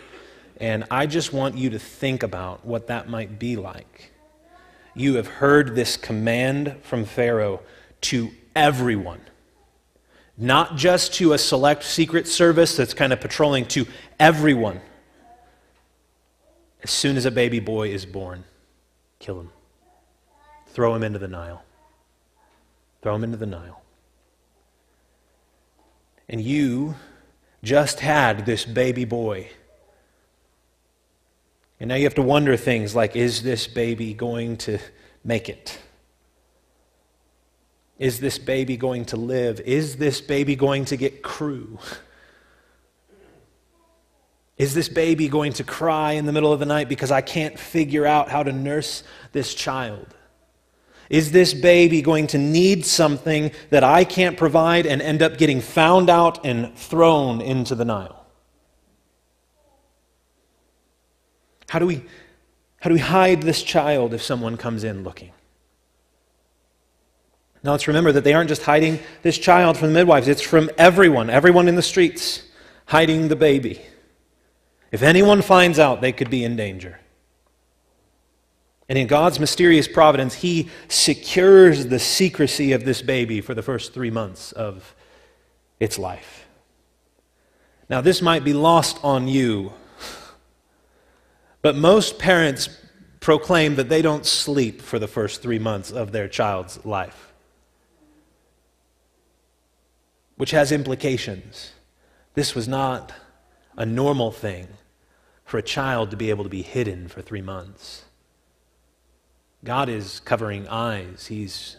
and 0.58 0.86
I 0.90 1.06
just 1.06 1.34
want 1.34 1.58
you 1.58 1.70
to 1.72 1.80
think 1.80 2.24
about 2.24 2.66
what 2.66 2.88
that 2.88 3.10
might 3.10 3.38
be 3.38 3.58
like. 3.58 4.12
You 4.96 5.16
have 5.16 5.28
heard 5.28 5.76
this 5.76 5.98
command 5.98 6.78
from 6.84 7.04
Pharaoh 7.04 7.62
to 8.02 8.32
everyone, 8.56 9.20
not 10.38 10.78
just 10.78 11.14
to 11.16 11.34
a 11.34 11.38
select 11.38 11.84
secret 11.84 12.26
service 12.26 12.78
that's 12.78 12.94
kind 12.94 13.12
of 13.12 13.20
patrolling, 13.20 13.66
to 13.68 13.86
everyone. 14.18 14.80
As 16.82 16.92
soon 16.92 17.18
as 17.18 17.26
a 17.26 17.32
baby 17.32 17.60
boy 17.60 17.90
is 17.90 18.06
born, 18.06 18.46
kill 19.20 19.42
him. 19.42 19.52
Throw 20.68 20.96
him 20.96 21.04
into 21.04 21.20
the 21.20 21.28
Nile. 21.28 21.64
Throw 23.02 23.16
him 23.16 23.26
into 23.26 23.38
the 23.38 23.46
Nile. 23.46 23.79
And 26.30 26.40
you 26.40 26.96
just 27.64 28.00
had 28.00 28.46
this 28.46 28.64
baby 28.64 29.04
boy. 29.04 29.50
And 31.80 31.90
now 31.90 31.96
you 31.96 32.04
have 32.04 32.16
to 32.16 32.22
wonder 32.22 32.56
things 32.56 32.96
like 32.96 33.16
is 33.16 33.42
this 33.42 33.68
baby 33.68 34.14
going 34.14 34.58
to 34.58 34.78
make 35.24 35.50
it? 35.50 35.80
Is 37.98 38.20
this 38.20 38.38
baby 38.38 38.78
going 38.78 39.06
to 39.06 39.18
live? 39.18 39.60
Is 39.62 39.98
this 39.98 40.22
baby 40.22 40.56
going 40.56 40.86
to 40.86 40.98
get 40.98 41.24
crew? 41.24 41.80
Is 44.58 44.74
this 44.74 44.88
baby 44.88 45.30
going 45.30 45.54
to 45.54 45.64
cry 45.64 46.14
in 46.14 46.26
the 46.26 46.34
middle 46.34 46.54
of 46.54 46.60
the 46.60 46.66
night 46.66 46.90
because 46.90 47.12
I 47.12 47.22
can't 47.22 47.58
figure 47.58 48.06
out 48.06 48.30
how 48.30 48.44
to 48.44 48.52
nurse 48.52 49.04
this 49.32 49.54
child? 49.54 50.16
Is 51.10 51.32
this 51.32 51.54
baby 51.54 52.02
going 52.02 52.28
to 52.28 52.38
need 52.38 52.86
something 52.86 53.52
that 53.72 53.84
I 53.84 54.04
can't 54.04 54.38
provide 54.38 54.86
and 54.86 55.02
end 55.02 55.24
up 55.24 55.38
getting 55.38 55.60
found 55.60 56.10
out 56.10 56.46
and 56.46 56.76
thrown 56.78 57.42
into 57.42 57.74
the 57.74 57.86
Nile? 57.86 58.28
How 61.70 61.80
do 61.80 61.88
we, 61.88 62.04
how 62.80 62.90
do 62.90 62.94
we 62.94 63.00
hide 63.00 63.42
this 63.42 63.64
child 63.64 64.14
if 64.14 64.22
someone 64.22 64.56
comes 64.58 64.84
in 64.84 65.04
looking? 65.04 65.32
Now 67.64 67.72
let's 67.72 67.88
remember 67.88 68.12
that 68.12 68.24
they 68.24 68.34
aren't 68.34 68.50
just 68.50 68.64
hiding 68.64 69.00
this 69.22 69.38
child 69.38 69.78
from 69.78 69.90
the 69.90 69.94
midwives, 69.94 70.28
it's 70.28 70.42
from 70.42 70.70
everyone, 70.78 71.30
everyone 71.30 71.68
in 71.68 71.76
the 71.76 71.82
streets, 71.82 72.44
hiding 72.86 73.28
the 73.28 73.36
baby. 73.36 73.82
If 74.92 75.04
anyone 75.04 75.42
finds 75.42 75.78
out, 75.78 76.02
they 76.02 76.12
could 76.12 76.30
be 76.30 76.44
in 76.44 76.56
danger. 76.56 77.00
And 78.90 78.98
in 78.98 79.06
God's 79.06 79.40
mysterious 79.40 79.88
providence, 79.88 80.34
He 80.34 80.70
secures 80.88 81.86
the 81.86 82.00
secrecy 82.00 82.72
of 82.74 82.84
this 82.84 83.04
baby 83.04 83.40
for 83.40 83.54
the 83.54 83.62
first 83.62 83.94
three 83.94 84.10
months 84.10 84.52
of 84.52 84.96
its 85.80 86.00
life. 86.00 86.48
Now, 87.88 88.02
this 88.02 88.22
might 88.22 88.44
be 88.44 88.54
lost 88.54 89.00
on 89.04 89.28
you, 89.28 89.74
but 91.62 91.76
most 91.76 92.18
parents 92.18 92.70
proclaim 93.20 93.76
that 93.76 93.90
they 93.90 94.02
don't 94.02 94.26
sleep 94.26 94.82
for 94.82 94.98
the 94.98 95.08
first 95.08 95.42
three 95.42 95.60
months 95.60 95.92
of 95.92 96.12
their 96.12 96.28
child's 96.28 96.84
life, 96.84 97.32
which 100.36 100.52
has 100.52 100.72
implications. 100.72 101.74
This 102.34 102.56
was 102.56 102.68
not 102.68 103.12
a 103.78 103.86
normal 103.86 104.32
thing 104.32 104.68
for 105.46 105.58
a 105.58 105.64
child 105.64 106.12
to 106.12 106.18
be 106.18 106.30
able 106.30 106.44
to 106.44 106.50
be 106.50 106.62
hidden 106.62 107.08
for 107.08 107.22
three 107.22 107.42
months. 107.42 108.06
God 109.64 109.90
is 109.90 110.20
covering 110.22 110.68
eyes, 110.68 111.28
He's 111.28 111.78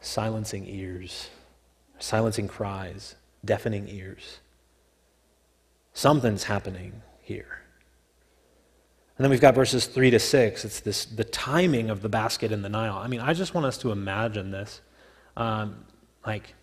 silencing 0.00 0.66
ears, 0.68 1.28
silencing 1.98 2.48
cries, 2.48 3.16
deafening 3.44 3.88
ears. 3.88 4.38
Something's 5.92 6.44
happening 6.44 7.02
here. 7.20 7.60
And 9.16 9.24
then 9.24 9.30
we've 9.30 9.40
got 9.40 9.54
verses 9.54 9.86
3 9.86 10.10
to 10.10 10.18
6. 10.18 10.64
It's 10.64 10.80
this, 10.80 11.06
the 11.06 11.24
timing 11.24 11.88
of 11.88 12.02
the 12.02 12.08
basket 12.08 12.52
in 12.52 12.60
the 12.60 12.68
Nile. 12.68 12.98
I 12.98 13.06
mean, 13.06 13.20
I 13.20 13.32
just 13.32 13.54
want 13.54 13.66
us 13.66 13.78
to 13.78 13.90
imagine 13.90 14.50
this. 14.50 14.82
Um, 15.38 15.86
like, 16.26 16.54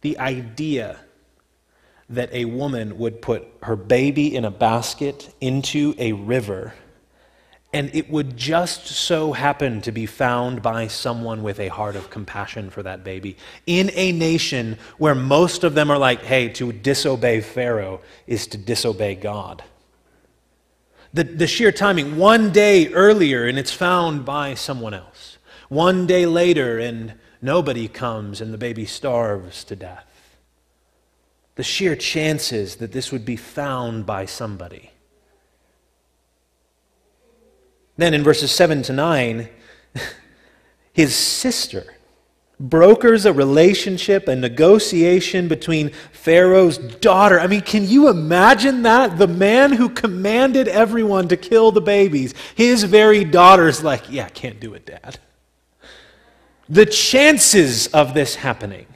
the 0.00 0.18
idea 0.18 0.98
that 2.08 2.32
a 2.32 2.46
woman 2.46 2.96
would 2.98 3.20
put 3.20 3.46
her 3.62 3.76
baby 3.76 4.34
in 4.34 4.46
a 4.46 4.50
basket 4.50 5.34
into 5.42 5.94
a 5.98 6.12
river 6.12 6.72
and 7.72 7.90
it 7.94 8.10
would 8.10 8.36
just 8.36 8.86
so 8.86 9.32
happen 9.32 9.82
to 9.82 9.92
be 9.92 10.06
found 10.06 10.62
by 10.62 10.86
someone 10.86 11.42
with 11.42 11.60
a 11.60 11.68
heart 11.68 11.96
of 11.96 12.08
compassion 12.08 12.70
for 12.70 12.82
that 12.82 13.04
baby 13.04 13.36
in 13.66 13.90
a 13.92 14.10
nation 14.12 14.78
where 14.96 15.14
most 15.14 15.64
of 15.64 15.74
them 15.74 15.90
are 15.90 15.98
like, 15.98 16.22
hey, 16.22 16.48
to 16.48 16.72
disobey 16.72 17.42
Pharaoh 17.42 18.00
is 18.26 18.46
to 18.48 18.58
disobey 18.58 19.14
God. 19.16 19.62
The, 21.12 21.24
the 21.24 21.46
sheer 21.46 21.72
timing, 21.72 22.16
one 22.16 22.52
day 22.52 22.88
earlier, 22.92 23.46
and 23.46 23.58
it's 23.58 23.72
found 23.72 24.24
by 24.24 24.54
someone 24.54 24.94
else. 24.94 25.36
One 25.68 26.06
day 26.06 26.24
later, 26.24 26.78
and 26.78 27.14
nobody 27.42 27.88
comes, 27.88 28.40
and 28.40 28.52
the 28.52 28.58
baby 28.58 28.86
starves 28.86 29.64
to 29.64 29.76
death. 29.76 30.06
The 31.56 31.62
sheer 31.62 31.96
chances 31.96 32.76
that 32.76 32.92
this 32.92 33.10
would 33.12 33.24
be 33.24 33.36
found 33.36 34.06
by 34.06 34.24
somebody. 34.24 34.90
Then 37.98 38.14
in 38.14 38.22
verses 38.22 38.50
7 38.50 38.82
to 38.84 38.92
9, 38.94 39.48
his 40.92 41.14
sister 41.14 41.84
brokers 42.60 43.26
a 43.26 43.32
relationship, 43.32 44.26
a 44.26 44.34
negotiation 44.34 45.46
between 45.48 45.90
Pharaoh's 46.12 46.78
daughter. 46.78 47.38
I 47.38 47.46
mean, 47.46 47.60
can 47.60 47.86
you 47.86 48.08
imagine 48.08 48.82
that? 48.82 49.18
The 49.18 49.28
man 49.28 49.72
who 49.72 49.88
commanded 49.88 50.66
everyone 50.66 51.28
to 51.28 51.36
kill 51.36 51.70
the 51.72 51.80
babies, 51.80 52.34
his 52.54 52.84
very 52.84 53.24
daughter's 53.24 53.84
like, 53.84 54.10
yeah, 54.10 54.26
I 54.26 54.30
can't 54.30 54.58
do 54.58 54.74
it, 54.74 54.86
Dad. 54.86 55.18
The 56.68 56.86
chances 56.86 57.88
of 57.88 58.14
this 58.14 58.36
happening. 58.36 58.86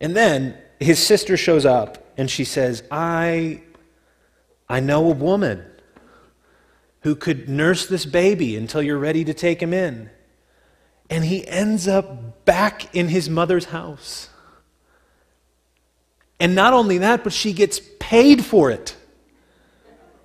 And 0.00 0.16
then 0.16 0.56
his 0.78 1.04
sister 1.04 1.36
shows 1.36 1.66
up 1.66 2.12
and 2.16 2.30
she 2.30 2.44
says, 2.44 2.82
I, 2.90 3.62
I 4.70 4.78
know 4.78 5.10
a 5.10 5.14
woman 5.14 5.66
who 7.00 7.16
could 7.16 7.48
nurse 7.48 7.88
this 7.88 8.06
baby 8.06 8.56
until 8.56 8.80
you're 8.80 8.98
ready 8.98 9.24
to 9.24 9.34
take 9.34 9.60
him 9.60 9.74
in. 9.74 10.10
And 11.10 11.24
he 11.24 11.44
ends 11.48 11.88
up 11.88 12.44
back 12.44 12.94
in 12.94 13.08
his 13.08 13.28
mother's 13.28 13.64
house. 13.66 14.28
And 16.38 16.54
not 16.54 16.72
only 16.72 16.98
that, 16.98 17.24
but 17.24 17.32
she 17.32 17.52
gets 17.52 17.80
paid 17.98 18.44
for 18.44 18.70
it. 18.70 18.96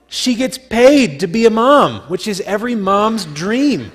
She 0.07 0.35
gets 0.35 0.59
paid 0.59 1.21
to 1.21 1.27
be 1.27 1.47
a 1.47 1.49
mom, 1.49 2.01
which 2.01 2.27
is 2.27 2.39
every 2.41 2.75
mom's 2.75 3.25
dream. 3.25 3.91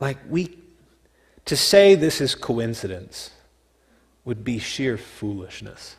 like, 0.00 0.18
we, 0.28 0.58
to 1.48 1.56
say 1.56 1.94
this 1.94 2.20
is 2.20 2.34
coincidence 2.34 3.30
would 4.24 4.44
be 4.44 4.58
sheer 4.58 4.98
foolishness. 4.98 5.96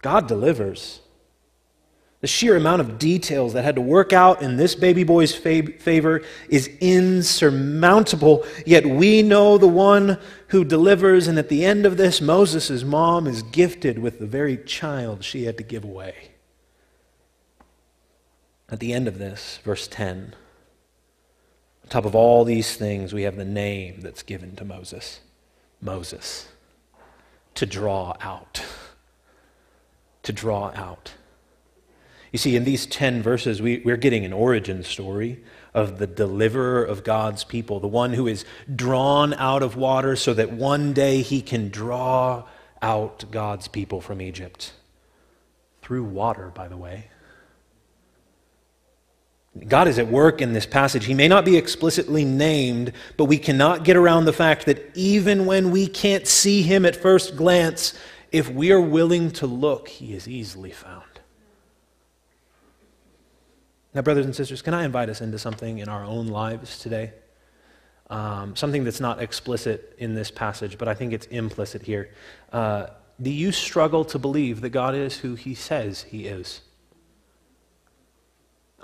God 0.00 0.28
delivers. 0.28 1.00
The 2.20 2.28
sheer 2.28 2.56
amount 2.56 2.82
of 2.82 2.98
details 2.98 3.52
that 3.52 3.64
had 3.64 3.74
to 3.74 3.80
work 3.80 4.12
out 4.12 4.42
in 4.42 4.56
this 4.56 4.76
baby 4.76 5.02
boy's 5.02 5.34
favor 5.34 6.22
is 6.48 6.68
insurmountable, 6.80 8.46
yet 8.64 8.86
we 8.86 9.22
know 9.22 9.58
the 9.58 9.66
one 9.66 10.18
who 10.48 10.64
delivers, 10.64 11.26
and 11.26 11.36
at 11.36 11.48
the 11.48 11.64
end 11.64 11.84
of 11.84 11.96
this, 11.96 12.20
Moses' 12.20 12.84
mom 12.84 13.26
is 13.26 13.42
gifted 13.42 13.98
with 13.98 14.20
the 14.20 14.26
very 14.26 14.56
child 14.56 15.24
she 15.24 15.44
had 15.44 15.58
to 15.58 15.64
give 15.64 15.82
away. 15.82 16.30
At 18.70 18.78
the 18.78 18.92
end 18.92 19.08
of 19.08 19.18
this, 19.18 19.58
verse 19.64 19.88
10, 19.88 20.34
on 20.38 20.43
top 21.94 22.04
of 22.04 22.16
all 22.16 22.42
these 22.42 22.74
things, 22.74 23.14
we 23.14 23.22
have 23.22 23.36
the 23.36 23.44
name 23.44 24.00
that's 24.00 24.24
given 24.24 24.56
to 24.56 24.64
Moses 24.64 25.20
Moses, 25.80 26.48
to 27.54 27.66
draw 27.66 28.16
out. 28.20 28.64
To 30.24 30.32
draw 30.32 30.72
out. 30.74 31.12
You 32.32 32.38
see, 32.38 32.56
in 32.56 32.64
these 32.64 32.86
10 32.86 33.22
verses, 33.22 33.62
we, 33.62 33.80
we're 33.84 33.96
getting 33.96 34.24
an 34.24 34.32
origin 34.32 34.82
story 34.82 35.44
of 35.72 35.98
the 35.98 36.08
deliverer 36.08 36.82
of 36.82 37.04
God's 37.04 37.44
people, 37.44 37.78
the 37.78 37.86
one 37.86 38.14
who 38.14 38.26
is 38.26 38.44
drawn 38.74 39.32
out 39.34 39.62
of 39.62 39.76
water 39.76 40.16
so 40.16 40.34
that 40.34 40.50
one 40.50 40.94
day 40.94 41.22
he 41.22 41.42
can 41.42 41.68
draw 41.68 42.42
out 42.82 43.24
God's 43.30 43.68
people 43.68 44.00
from 44.00 44.20
Egypt. 44.20 44.72
Through 45.82 46.04
water, 46.04 46.50
by 46.52 46.66
the 46.66 46.76
way. 46.76 47.04
God 49.68 49.86
is 49.86 49.98
at 50.00 50.08
work 50.08 50.40
in 50.40 50.52
this 50.52 50.66
passage. 50.66 51.04
He 51.04 51.14
may 51.14 51.28
not 51.28 51.44
be 51.44 51.56
explicitly 51.56 52.24
named, 52.24 52.92
but 53.16 53.26
we 53.26 53.38
cannot 53.38 53.84
get 53.84 53.96
around 53.96 54.24
the 54.24 54.32
fact 54.32 54.66
that 54.66 54.90
even 54.96 55.46
when 55.46 55.70
we 55.70 55.86
can't 55.86 56.26
see 56.26 56.62
him 56.62 56.84
at 56.84 56.96
first 56.96 57.36
glance, 57.36 57.94
if 58.32 58.50
we 58.50 58.72
are 58.72 58.80
willing 58.80 59.30
to 59.32 59.46
look, 59.46 59.88
he 59.88 60.12
is 60.12 60.26
easily 60.26 60.72
found. 60.72 61.04
Now, 63.94 64.02
brothers 64.02 64.26
and 64.26 64.34
sisters, 64.34 64.60
can 64.60 64.74
I 64.74 64.84
invite 64.84 65.08
us 65.08 65.20
into 65.20 65.38
something 65.38 65.78
in 65.78 65.88
our 65.88 66.02
own 66.02 66.26
lives 66.26 66.80
today? 66.80 67.12
Um, 68.10 68.56
something 68.56 68.82
that's 68.82 69.00
not 69.00 69.22
explicit 69.22 69.94
in 69.98 70.14
this 70.14 70.32
passage, 70.32 70.78
but 70.78 70.88
I 70.88 70.94
think 70.94 71.12
it's 71.12 71.26
implicit 71.26 71.82
here. 71.82 72.10
Uh, 72.52 72.88
do 73.22 73.30
you 73.30 73.52
struggle 73.52 74.04
to 74.06 74.18
believe 74.18 74.62
that 74.62 74.70
God 74.70 74.96
is 74.96 75.18
who 75.18 75.36
He 75.36 75.54
says 75.54 76.02
He 76.02 76.26
is? 76.26 76.60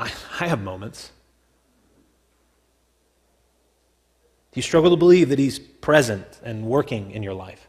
I, 0.01 0.11
I 0.41 0.49
have 0.49 0.63
moments. 0.63 1.13
Do 4.53 4.59
you 4.59 4.63
struggle 4.63 4.91
to 4.91 4.97
believe 4.97 5.29
that 5.29 5.39
He's 5.39 5.59
present 5.59 6.27
and 6.43 6.65
working 6.65 7.13
in 7.13 7.23
your 7.23 7.35
life? 7.35 7.69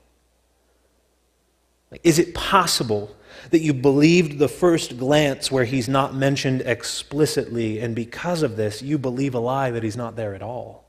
Like, 1.91 2.01
is 2.03 2.17
it 2.17 2.33
possible 2.33 3.15
that 3.49 3.59
you 3.59 3.73
believed 3.73 4.39
the 4.39 4.47
first 4.47 4.97
glance 4.97 5.51
where 5.51 5.65
he's 5.65 5.89
not 5.89 6.15
mentioned 6.15 6.61
explicitly, 6.61 7.79
and 7.79 7.93
because 7.93 8.43
of 8.43 8.55
this, 8.55 8.81
you 8.81 8.97
believe 8.97 9.35
a 9.35 9.39
lie 9.39 9.71
that 9.71 9.83
he's 9.83 9.97
not 9.97 10.15
there 10.15 10.33
at 10.33 10.41
all. 10.41 10.85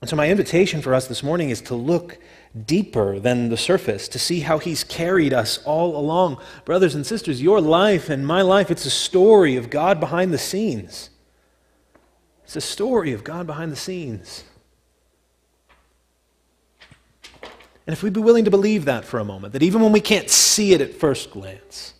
And 0.00 0.08
so, 0.08 0.16
my 0.16 0.30
invitation 0.30 0.80
for 0.80 0.94
us 0.94 1.06
this 1.06 1.22
morning 1.22 1.50
is 1.50 1.60
to 1.62 1.74
look 1.74 2.18
deeper 2.66 3.18
than 3.18 3.48
the 3.48 3.56
surface, 3.56 4.06
to 4.08 4.18
see 4.18 4.40
how 4.40 4.58
he's 4.58 4.84
carried 4.84 5.32
us 5.32 5.58
all 5.64 5.96
along. 5.96 6.38
Brothers 6.64 6.94
and 6.94 7.04
sisters, 7.04 7.42
your 7.42 7.60
life 7.60 8.08
and 8.08 8.26
my 8.26 8.42
life, 8.42 8.70
it's 8.70 8.86
a 8.86 8.90
story 8.90 9.56
of 9.56 9.70
God 9.70 9.98
behind 9.98 10.32
the 10.32 10.38
scenes. 10.38 11.10
It's 12.44 12.56
a 12.56 12.60
story 12.60 13.12
of 13.12 13.24
God 13.24 13.46
behind 13.46 13.72
the 13.72 13.76
scenes. 13.76 14.44
And 17.86 17.92
if 17.92 18.02
we'd 18.02 18.12
be 18.12 18.20
willing 18.20 18.44
to 18.44 18.50
believe 18.50 18.84
that 18.84 19.04
for 19.04 19.18
a 19.18 19.24
moment, 19.24 19.52
that 19.52 19.62
even 19.62 19.82
when 19.82 19.92
we 19.92 20.00
can't 20.00 20.30
see 20.30 20.72
it 20.72 20.80
at 20.80 20.94
first 20.94 21.30
glance, 21.30 21.94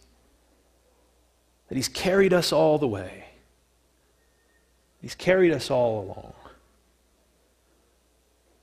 that 1.69 1.75
He's 1.75 1.89
carried 1.89 2.33
us 2.33 2.53
all 2.53 2.79
the 2.79 2.89
way, 2.89 3.25
He's 5.01 5.15
carried 5.15 5.53
us 5.53 5.71
all 5.71 6.05
along. 6.05 6.33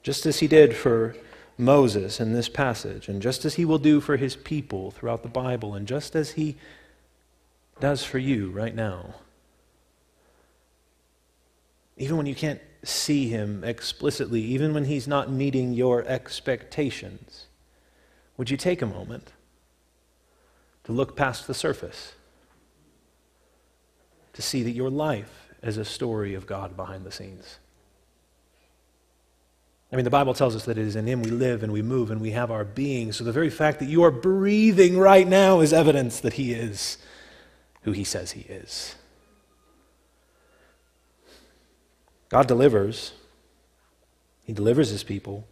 Just 0.04 0.26
as 0.26 0.40
He 0.40 0.48
did 0.48 0.76
for 0.76 1.16
Moses 1.58 2.20
in 2.20 2.34
this 2.34 2.50
passage, 2.50 3.08
and 3.08 3.22
just 3.22 3.46
as 3.46 3.56
He 3.56 3.66
will 3.66 3.78
do 3.78 4.02
for 4.02 4.18
His 4.18 4.36
people 4.36 4.92
throughout 4.92 5.24
the 5.24 5.30
Bible, 5.30 5.76
and 5.76 5.88
just 5.88 6.16
as 6.16 6.32
He 6.32 6.56
does 7.80 8.04
for 8.04 8.20
you 8.20 8.50
right 8.50 8.76
now. 8.76 9.16
Even 11.98 12.18
when 12.18 12.26
you 12.26 12.36
can't 12.36 12.62
see 12.84 13.28
him 13.30 13.64
explicitly, 13.64 14.42
even 14.42 14.74
when 14.74 14.86
he's 14.86 15.08
not 15.08 15.32
meeting 15.32 15.74
your 15.74 16.04
expectations, 16.08 17.48
would 18.38 18.50
you 18.50 18.58
take 18.58 18.82
a 18.82 18.88
moment 18.88 19.34
to 20.84 20.92
look 20.92 21.16
past 21.16 21.46
the 21.48 21.54
surface, 21.54 22.14
to 24.34 24.42
see 24.42 24.64
that 24.64 24.72
your 24.72 24.90
life 24.90 25.50
is 25.62 25.78
a 25.78 25.86
story 25.86 26.34
of 26.34 26.48
God 26.48 26.76
behind 26.76 27.06
the 27.06 27.12
scenes? 27.12 27.60
I 29.92 29.98
mean, 29.98 30.06
the 30.06 30.12
Bible 30.12 30.34
tells 30.34 30.56
us 30.56 30.66
that 30.66 30.78
it 30.78 30.88
is 30.88 30.96
in 30.96 31.06
Him 31.06 31.22
we 31.22 31.32
live 31.32 31.64
and 31.64 31.74
we 31.74 31.82
move 31.82 32.12
and 32.12 32.22
we 32.22 32.32
have 32.32 32.50
our 32.50 32.64
being. 32.64 33.12
So 33.12 33.24
the 33.24 33.32
very 33.32 33.50
fact 33.50 33.80
that 33.80 33.90
you 33.90 34.04
are 34.04 34.12
breathing 34.12 34.98
right 34.98 35.28
now 35.28 35.60
is 35.60 35.74
evidence 35.74 36.20
that 36.22 36.34
He 36.34 36.54
is 36.54 36.98
who 37.82 37.92
He 37.92 38.04
says 38.04 38.32
He 38.32 38.42
is. 38.42 38.96
God 42.30 42.48
delivers. 42.48 43.12
He 44.44 44.54
delivers 44.54 44.90
his 44.90 45.04
people, 45.04 45.48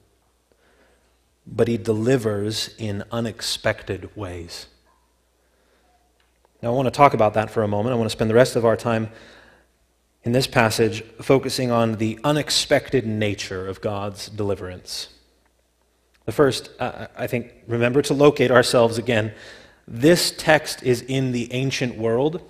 but 1.45 1.67
he 1.67 1.77
delivers 1.77 2.75
in 2.77 3.03
unexpected 3.11 4.15
ways. 4.15 4.67
Now, 6.61 6.69
I 6.69 6.75
want 6.75 6.87
to 6.87 6.91
talk 6.91 7.13
about 7.13 7.33
that 7.35 7.49
for 7.49 7.63
a 7.63 7.67
moment. 7.67 7.93
I 7.93 7.95
want 7.95 8.07
to 8.07 8.15
spend 8.15 8.29
the 8.29 8.35
rest 8.35 8.55
of 8.55 8.65
our 8.65 8.75
time 8.75 9.09
in 10.29 10.33
this 10.33 10.45
passage 10.45 11.01
focusing 11.19 11.71
on 11.71 11.95
the 11.95 12.19
unexpected 12.23 13.03
nature 13.03 13.67
of 13.67 13.81
God's 13.81 14.29
deliverance. 14.29 15.07
The 16.25 16.31
first, 16.31 16.69
uh, 16.79 17.07
I 17.17 17.25
think, 17.25 17.51
remember 17.65 18.03
to 18.03 18.13
locate 18.13 18.51
ourselves 18.51 18.99
again. 18.99 19.33
This 19.87 20.29
text 20.37 20.83
is 20.83 21.01
in 21.01 21.31
the 21.31 21.51
ancient 21.51 21.97
world. 21.97 22.43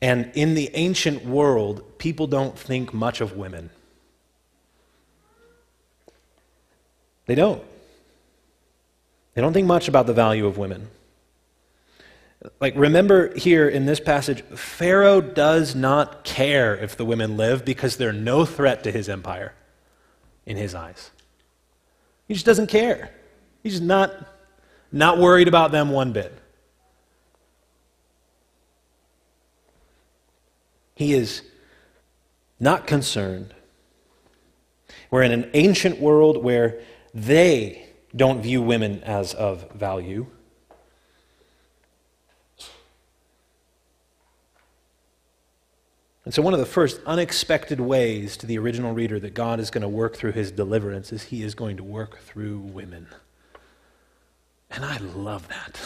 And 0.00 0.32
in 0.34 0.54
the 0.54 0.68
ancient 0.74 1.24
world, 1.24 1.96
people 1.98 2.26
don't 2.26 2.58
think 2.58 2.92
much 2.92 3.20
of 3.20 3.36
women. 3.36 3.70
They 7.26 7.36
don't. 7.36 7.62
They 9.34 9.42
don't 9.42 9.52
think 9.52 9.68
much 9.68 9.86
about 9.86 10.08
the 10.08 10.12
value 10.12 10.44
of 10.44 10.58
women. 10.58 10.88
Like, 12.60 12.74
remember 12.76 13.36
here 13.36 13.68
in 13.68 13.86
this 13.86 14.00
passage, 14.00 14.42
Pharaoh 14.42 15.20
does 15.20 15.74
not 15.74 16.24
care 16.24 16.76
if 16.76 16.96
the 16.96 17.04
women 17.04 17.36
live 17.36 17.64
because 17.64 17.96
they're 17.96 18.12
no 18.12 18.44
threat 18.44 18.82
to 18.84 18.90
his 18.90 19.08
empire 19.08 19.54
in 20.44 20.56
his 20.56 20.74
eyes. 20.74 21.12
He 22.26 22.34
just 22.34 22.46
doesn't 22.46 22.66
care. 22.66 23.10
He's 23.62 23.74
just 23.74 23.84
not, 23.84 24.12
not 24.90 25.18
worried 25.18 25.46
about 25.46 25.70
them 25.70 25.90
one 25.90 26.12
bit. 26.12 26.36
He 30.94 31.14
is 31.14 31.42
not 32.58 32.86
concerned. 32.86 33.54
We're 35.10 35.22
in 35.22 35.32
an 35.32 35.50
ancient 35.54 36.00
world 36.00 36.42
where 36.42 36.80
they 37.14 37.88
don't 38.14 38.42
view 38.42 38.62
women 38.62 39.02
as 39.04 39.32
of 39.34 39.70
value. 39.72 40.26
And 46.24 46.32
so, 46.32 46.40
one 46.40 46.54
of 46.54 46.60
the 46.60 46.66
first 46.66 47.00
unexpected 47.04 47.80
ways 47.80 48.36
to 48.36 48.46
the 48.46 48.56
original 48.58 48.94
reader 48.94 49.18
that 49.18 49.34
God 49.34 49.58
is 49.58 49.70
going 49.70 49.82
to 49.82 49.88
work 49.88 50.16
through 50.16 50.32
his 50.32 50.52
deliverance 50.52 51.12
is 51.12 51.24
he 51.24 51.42
is 51.42 51.54
going 51.54 51.76
to 51.78 51.84
work 51.84 52.20
through 52.20 52.58
women. 52.58 53.08
And 54.70 54.84
I 54.84 54.98
love 54.98 55.48
that. 55.48 55.80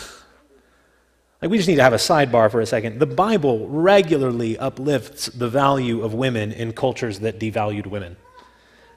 Like, 1.41 1.51
we 1.51 1.57
just 1.57 1.69
need 1.69 1.77
to 1.77 1.83
have 1.83 1.95
a 1.95 1.97
sidebar 1.97 2.51
for 2.51 2.61
a 2.61 2.67
second. 2.67 2.99
The 2.99 3.07
Bible 3.07 3.67
regularly 3.69 4.59
uplifts 4.59 5.27
the 5.27 5.49
value 5.49 6.03
of 6.03 6.13
women 6.13 6.53
in 6.53 6.73
cultures 6.73 7.21
that 7.21 7.41
devalued 7.41 7.87
women, 7.87 8.17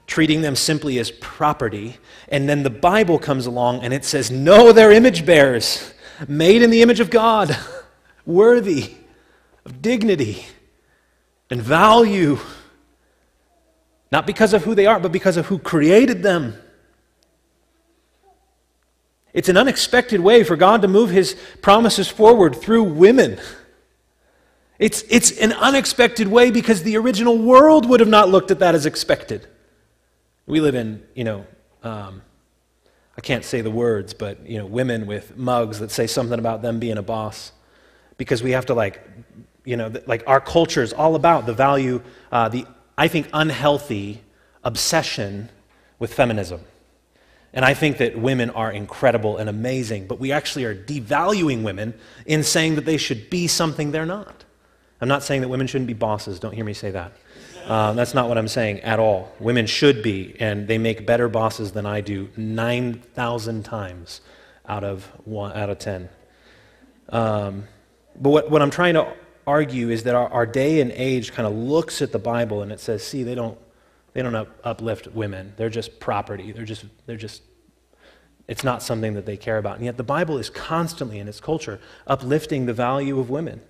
treating 0.06 0.42
them 0.42 0.56
simply 0.56 0.98
as 0.98 1.10
property. 1.10 1.96
And 2.28 2.50
then 2.50 2.64
the 2.64 2.70
Bible 2.70 3.18
comes 3.18 3.46
along 3.46 3.82
and 3.82 3.94
it 3.94 4.04
says, 4.04 4.30
No, 4.30 4.72
they're 4.72 4.92
image 4.92 5.24
bearers, 5.24 5.94
made 6.28 6.60
in 6.60 6.68
the 6.68 6.82
image 6.82 7.00
of 7.00 7.08
God, 7.08 7.56
worthy 8.26 8.94
of 9.64 9.80
dignity 9.80 10.44
and 11.50 11.60
value. 11.60 12.38
Not 14.12 14.26
because 14.26 14.52
of 14.52 14.64
who 14.64 14.74
they 14.74 14.86
are, 14.86 14.98
but 14.98 15.12
because 15.12 15.36
of 15.36 15.46
who 15.46 15.58
created 15.58 16.22
them. 16.22 16.54
It's 19.32 19.48
an 19.48 19.56
unexpected 19.56 20.20
way 20.20 20.42
for 20.42 20.56
God 20.56 20.82
to 20.82 20.88
move 20.88 21.10
his 21.10 21.36
promises 21.62 22.08
forward 22.08 22.56
through 22.56 22.84
women. 22.84 23.38
It's, 24.78 25.04
it's 25.08 25.38
an 25.38 25.52
unexpected 25.52 26.26
way 26.26 26.50
because 26.50 26.82
the 26.82 26.96
original 26.96 27.38
world 27.38 27.88
would 27.88 28.00
have 28.00 28.08
not 28.08 28.28
looked 28.28 28.50
at 28.50 28.58
that 28.60 28.74
as 28.74 28.86
expected. 28.86 29.46
We 30.46 30.60
live 30.60 30.74
in, 30.74 31.02
you 31.14 31.22
know, 31.22 31.46
um, 31.82 32.22
I 33.16 33.20
can't 33.20 33.44
say 33.44 33.60
the 33.60 33.70
words, 33.70 34.14
but, 34.14 34.48
you 34.48 34.58
know, 34.58 34.66
women 34.66 35.06
with 35.06 35.36
mugs 35.36 35.78
that 35.80 35.90
say 35.90 36.06
something 36.06 36.38
about 36.38 36.62
them 36.62 36.80
being 36.80 36.96
a 36.96 37.02
boss. 37.02 37.52
Because 38.16 38.42
we 38.42 38.52
have 38.52 38.66
to, 38.66 38.74
like, 38.74 39.06
you 39.64 39.76
know, 39.76 39.92
like 40.06 40.22
our 40.26 40.40
culture 40.40 40.82
is 40.82 40.92
all 40.92 41.14
about 41.14 41.46
the 41.46 41.52
value, 41.52 42.02
uh, 42.32 42.48
the, 42.48 42.66
I 42.96 43.08
think, 43.08 43.28
unhealthy 43.32 44.22
obsession 44.64 45.50
with 45.98 46.12
feminism. 46.12 46.60
And 47.52 47.64
I 47.64 47.74
think 47.74 47.98
that 47.98 48.16
women 48.16 48.50
are 48.50 48.70
incredible 48.70 49.36
and 49.38 49.48
amazing, 49.48 50.06
but 50.06 50.20
we 50.20 50.30
actually 50.30 50.64
are 50.64 50.74
devaluing 50.74 51.62
women 51.62 51.94
in 52.24 52.44
saying 52.44 52.76
that 52.76 52.84
they 52.84 52.96
should 52.96 53.28
be 53.28 53.48
something 53.48 53.90
they're 53.90 54.06
not. 54.06 54.44
I'm 55.00 55.08
not 55.08 55.22
saying 55.22 55.40
that 55.40 55.48
women 55.48 55.66
shouldn't 55.66 55.88
be 55.88 55.94
bosses. 55.94 56.38
Don't 56.38 56.52
hear 56.52 56.64
me 56.64 56.74
say 56.74 56.90
that. 56.92 57.12
Uh, 57.66 57.92
that's 57.92 58.14
not 58.14 58.28
what 58.28 58.38
I'm 58.38 58.48
saying 58.48 58.80
at 58.80 58.98
all. 58.98 59.32
Women 59.40 59.66
should 59.66 60.02
be, 60.02 60.36
and 60.38 60.68
they 60.68 60.78
make 60.78 61.06
better 61.06 61.28
bosses 61.28 61.72
than 61.72 61.86
I 61.86 62.00
do 62.00 62.28
9,000 62.36 63.64
times 63.64 64.20
out 64.68 64.84
of, 64.84 65.04
one, 65.24 65.52
out 65.52 65.70
of 65.70 65.78
10. 65.78 66.08
Um, 67.08 67.64
but 68.20 68.30
what, 68.30 68.50
what 68.50 68.62
I'm 68.62 68.70
trying 68.70 68.94
to 68.94 69.12
argue 69.50 69.90
is 69.90 70.04
that 70.04 70.14
our, 70.14 70.28
our 70.28 70.46
day 70.46 70.80
and 70.80 70.92
age 70.92 71.32
kind 71.32 71.46
of 71.46 71.52
looks 71.52 72.00
at 72.00 72.12
the 72.12 72.18
Bible 72.18 72.62
and 72.62 72.70
it 72.70 72.80
says, 72.80 73.04
see, 73.04 73.22
they 73.24 73.34
don't, 73.34 73.58
they 74.12 74.22
don't 74.22 74.34
up, 74.34 74.48
uplift 74.64 75.08
women. 75.08 75.52
They're 75.56 75.68
just 75.68 75.98
property. 75.98 76.52
They're 76.52 76.64
just, 76.64 76.84
they're 77.06 77.16
just, 77.16 77.42
it's 78.48 78.64
not 78.64 78.82
something 78.82 79.14
that 79.14 79.26
they 79.26 79.36
care 79.36 79.58
about. 79.58 79.76
And 79.76 79.84
yet 79.84 79.96
the 79.96 80.04
Bible 80.04 80.38
is 80.38 80.48
constantly 80.48 81.18
in 81.18 81.28
its 81.28 81.40
culture 81.40 81.80
uplifting 82.06 82.66
the 82.66 82.72
value 82.72 83.18
of 83.18 83.28
women. 83.28 83.60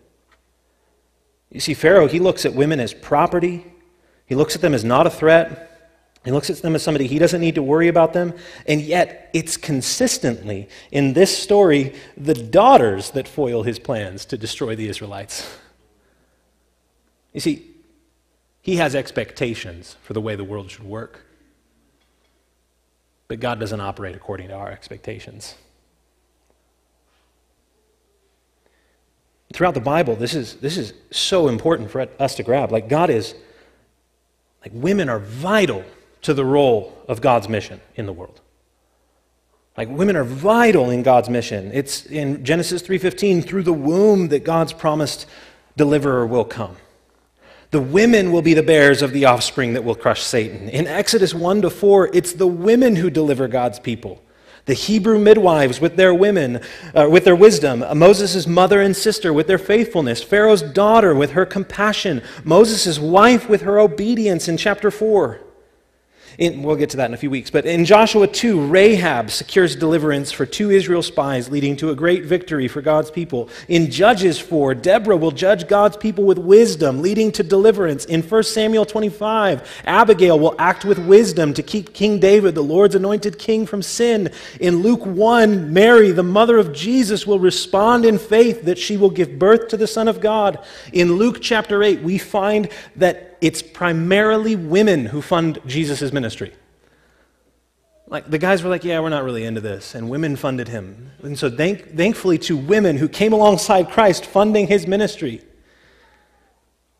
You 1.51 1.61
see, 1.61 1.75
Pharaoh, 1.75 2.07
he 2.07 2.21
looks 2.21 2.45
at 2.45 2.55
women 2.55 2.79
as 2.79 2.95
property, 2.95 3.65
he 4.27 4.35
looks 4.37 4.55
at 4.55 4.61
them 4.61 4.75
as 4.75 4.85
not 4.85 5.07
a 5.07 5.11
threat. 5.11 5.67
He 6.25 6.31
looks 6.31 6.51
at 6.51 6.59
them 6.59 6.75
as 6.75 6.83
somebody 6.83 7.07
he 7.07 7.19
doesn't 7.19 7.41
need 7.41 7.55
to 7.55 7.63
worry 7.63 7.89
about 7.89 8.13
them. 8.13 8.35
And 8.67 8.81
yet, 8.81 9.31
it's 9.33 9.57
consistently 9.57 10.69
in 10.93 11.15
this 11.15 11.37
story 11.37 11.95
the 12.17 12.35
daughters 12.35 13.11
that 13.13 13.27
foil 13.27 13.63
his 13.63 13.79
plans 13.79 14.27
to 14.27 14.37
destroy 14.37 14.77
the 14.77 14.89
Israelites. 14.89 15.59
You 17.33 17.41
see, 17.41 17.71
he 18.63 18.77
has 18.77 18.95
expectations 18.95 19.97
for 20.03 20.13
the 20.13 20.21
way 20.21 20.37
the 20.37 20.45
world 20.45 20.71
should 20.71 20.85
work. 20.85 21.27
But 23.29 23.41
God 23.41 23.61
doesn't 23.61 23.81
operate 23.81 24.17
according 24.17 24.49
to 24.49 24.55
our 24.55 24.71
expectations. 24.71 25.55
Throughout 29.53 29.75
the 29.75 29.81
Bible, 29.81 30.17
this 30.17 30.35
is, 30.35 30.57
this 30.57 30.77
is 30.77 30.93
so 31.11 31.49
important 31.49 31.91
for 31.91 32.09
us 32.19 32.35
to 32.37 32.43
grab. 32.43 32.71
Like, 32.73 32.89
God 32.89 33.11
is, 33.11 33.35
like, 34.63 34.73
women 34.75 35.09
are 35.09 35.19
vital 35.19 35.85
to 36.23 36.35
the 36.35 36.45
role 36.45 36.97
of 37.09 37.21
God's 37.21 37.49
mission 37.49 37.81
in 37.95 38.07
the 38.07 38.13
world. 38.13 38.41
Like 39.77 39.89
women 39.89 40.17
are 40.17 40.25
vital 40.25 40.91
in 40.91 41.03
God's 41.03 41.31
mission. 41.31 41.71
It's 41.73 42.05
in 42.05 42.45
Genesis 42.45 42.83
3:15 42.83 43.43
through 43.43 43.63
the 43.63 43.73
womb 43.73 44.29
that 44.29 44.45
God's 44.45 44.73
promised 44.73 45.27
deliverer 45.77 46.27
will 46.27 46.45
come. 46.45 46.77
The 47.71 47.81
women 47.81 48.33
will 48.33 48.43
be 48.43 48.55
the 48.55 48.65
bearers 48.65 49.01
of 49.01 49.13
the 49.13 49.27
offspring 49.27 49.75
that 49.75 49.85
will 49.85 49.95
crush 49.95 50.23
Satan. 50.23 50.69
In 50.69 50.89
Exodus 50.89 51.33
1 51.33 51.63
to 51.63 51.71
4, 51.71 52.11
it's 52.13 52.33
the 52.33 52.47
women 52.47 52.97
who 52.97 53.11
deliver 53.11 53.47
God's 53.47 53.79
people. 53.79 54.21
The 54.67 54.75
Hebrew 54.75 55.19
midwives 55.19 55.81
with 55.81 55.97
their 55.97 56.13
women, 56.13 56.61
uh, 56.95 57.09
with 57.09 57.25
their 57.25 57.37
wisdom, 57.37 57.85
Moses' 57.97 58.47
mother 58.47 58.81
and 58.81 58.97
sister 58.97 59.33
with 59.33 59.47
their 59.47 59.59
faithfulness, 59.59 60.23
Pharaoh's 60.23 60.63
daughter 60.63 61.15
with 61.15 61.31
her 61.33 61.47
compassion, 61.47 62.23
Moses' 62.45 62.99
wife 62.99 63.49
with 63.49 63.63
her 63.63 63.79
obedience 63.79 64.49
in 64.49 64.57
chapter 64.57 64.91
4. 64.91 65.41
In, 66.41 66.63
we'll 66.63 66.77
get 66.77 66.89
to 66.91 66.97
that 66.97 67.11
in 67.11 67.13
a 67.13 67.19
few 67.19 67.29
weeks. 67.29 67.51
But 67.51 67.67
in 67.67 67.85
Joshua 67.85 68.27
2, 68.27 68.65
Rahab 68.65 69.31
secures 69.31 69.77
deliverance 69.77 70.33
for 70.33 70.47
two 70.47 70.71
Israel 70.71 71.03
spies, 71.03 71.51
leading 71.51 71.77
to 71.77 71.91
a 71.91 71.95
great 71.95 72.25
victory 72.25 72.67
for 72.67 72.81
God's 72.81 73.11
people. 73.11 73.51
In 73.69 73.91
Judges 73.91 74.39
4, 74.39 74.75
Deborah 74.77 75.19
will 75.19 75.33
judge 75.33 75.69
God's 75.69 75.99
people 75.99 76.25
with 76.25 76.39
wisdom, 76.39 77.03
leading 77.03 77.31
to 77.33 77.43
deliverance. 77.43 78.07
In 78.07 78.23
1 78.23 78.43
Samuel 78.45 78.87
25, 78.87 79.83
Abigail 79.85 80.41
will 80.41 80.55
act 80.59 80.87
with 80.87 80.99
wisdom 80.99 81.53
to 81.53 81.63
keep 81.63 81.93
King 81.93 82.19
David, 82.19 82.55
the 82.55 82.63
Lord's 82.63 82.95
anointed 82.95 83.39
king, 83.39 83.67
from 83.67 83.83
sin. 83.83 84.33
In 84.61 84.83
Luke 84.83 85.05
1, 85.05 85.75
Mary, 85.75 86.11
the 86.11 86.23
mother 86.23 86.57
of 86.57 86.73
Jesus, 86.73 87.27
will 87.27 87.39
respond 87.39 88.07
in 88.07 88.19
faith 88.19 88.65
that 88.65 88.79
she 88.79 88.97
will 88.97 89.11
give 89.11 89.39
birth 89.39 89.69
to 89.69 89.77
the 89.77 89.87
Son 89.87 90.09
of 90.09 90.23
God. 90.23 90.65
In 90.95 91.17
Luke 91.17 91.43
chapter 91.43 91.83
8, 91.83 92.01
we 92.01 92.17
find 92.17 92.71
that 92.97 93.30
it's 93.41 93.63
primarily 93.63 94.57
women 94.57 95.07
who 95.07 95.23
fund 95.23 95.59
Jesus' 95.67 96.13
ministry. 96.13 96.53
Like 98.07 98.29
the 98.29 98.39
guys 98.39 98.63
were 98.63 98.71
like, 98.71 98.85
yeah, 98.85 98.99
we're 99.01 99.09
not 99.09 99.23
really 99.23 99.45
into 99.45 99.61
this, 99.61 99.95
and 99.95 100.11
women 100.11 100.35
funded 100.37 100.69
him. 100.69 101.13
And 101.23 101.39
so, 101.39 101.49
thank, 101.49 101.97
thankfully, 101.97 102.39
to 102.39 102.57
women 102.57 102.97
who 102.97 103.09
came 103.09 103.33
alongside 103.33 103.91
Christ 103.91 104.27
funding 104.27 104.67
his 104.67 104.87
ministry. 104.87 105.43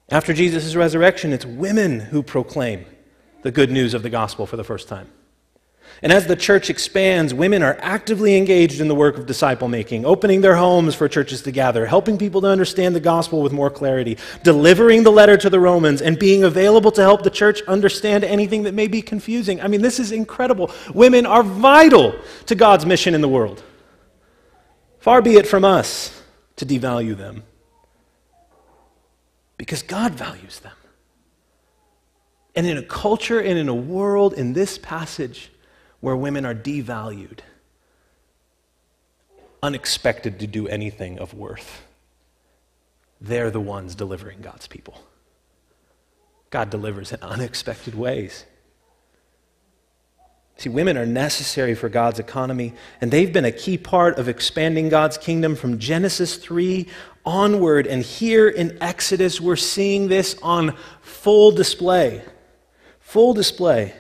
After 0.09 0.33
Jesus' 0.33 0.75
resurrection, 0.77 1.33
it's 1.33 1.45
women 1.45 2.01
who 2.01 2.23
proclaim 2.23 2.85
the 3.43 3.51
good 3.51 3.71
news 3.71 3.95
of 3.95 4.03
the 4.03 4.11
gospel 4.11 4.47
for 4.47 4.57
the 4.57 4.65
first 4.65 4.89
time. 4.89 5.09
And 6.03 6.13
as 6.13 6.27
the 6.27 6.35
church 6.35 6.71
expands, 6.71 7.35
women 7.35 7.63
are 7.63 7.77
actively 7.81 8.39
engaged 8.39 8.81
in 8.81 8.89
the 8.89 8.95
work 8.95 9.19
of 9.19 9.27
disciple 9.27 9.69
making, 9.69 10.07
opening 10.07 10.41
their 10.41 10.57
homes 10.57 10.95
for 10.95 11.09
churches 11.09 11.43
to 11.43 11.53
gather, 11.53 11.85
helping 11.85 12.17
people 12.17 12.41
to 12.41 12.47
understand 12.47 12.97
the 12.97 13.01
gospel 13.01 13.43
with 13.43 13.53
more 13.53 13.69
clarity, 13.69 14.17
delivering 14.43 15.03
the 15.03 15.13
letter 15.13 15.37
to 15.37 15.51
the 15.51 15.61
Romans, 15.61 16.01
and 16.01 16.19
being 16.19 16.43
available 16.45 16.91
to 16.93 17.03
help 17.03 17.23
the 17.23 17.29
church 17.29 17.61
understand 17.69 18.25
anything 18.25 18.63
that 18.63 18.73
may 18.73 18.87
be 18.87 19.03
confusing. 19.03 19.61
I 19.61 19.69
mean, 19.69 19.83
this 19.83 19.99
is 19.99 20.11
incredible. 20.11 20.71
Women 20.95 21.27
are 21.27 21.43
vital 21.43 22.19
to 22.47 22.55
God's 22.55 22.87
mission 22.87 23.15
in 23.15 23.21
the 23.21 23.29
world. 23.29 23.63
Far 25.01 25.21
be 25.21 25.35
it 25.35 25.47
from 25.47 25.67
us 25.67 26.19
to 26.57 26.65
devalue 26.65 27.17
them, 27.17 27.43
because 29.59 29.83
God 29.83 30.13
values 30.13 30.61
them. 30.61 30.73
And 32.57 32.67
in 32.67 32.79
a 32.79 32.83
culture 32.83 33.39
and 33.39 33.59
in 33.59 33.69
a 33.69 33.75
world 33.75 34.33
in 34.33 34.55
this 34.55 34.79
passage, 34.79 35.51
where 36.01 36.17
women 36.17 36.47
are 36.47 36.55
devalued, 36.55 37.41
unexpected 39.63 40.41
to 40.41 40.47
do 40.47 40.67
anything 40.69 41.19
of 41.19 41.35
worth. 41.35 41.83
They're 43.21 43.51
the 43.51 43.61
ones 43.61 43.95
delivering 43.95 44.41
God's 44.41 44.67
people. 44.67 45.03
God 46.51 46.71
delivers 46.71 47.13
in 47.13 47.23
unexpected 47.23 47.95
ways. 47.95 48.45
See, 50.57 50.69
women 50.69 50.99
are 50.99 51.07
necessary 51.07 51.75
for 51.75 51.89
God's 51.89 52.19
economy, 52.19 52.75
and 53.01 53.11
they've 53.11 53.33
been 53.33 53.47
a 53.47 53.53
key 53.53 53.79
part 53.79 54.19
of 54.19 54.29
expanding 54.29 54.91
God's 54.91 55.17
kingdom 55.17 55.57
from 55.57 55.79
Genesis 55.79 56.37
3 56.37 56.87
onward. 57.25 57.87
And 57.87 58.03
here 58.03 58.49
in 58.49 58.77
Exodus, 58.83 59.41
we're 59.41 59.57
seeing 59.57 60.09
this 60.09 60.37
on 60.43 60.77
full 61.01 61.51
display. 61.51 62.23
Full 62.99 63.33
display. 63.33 63.95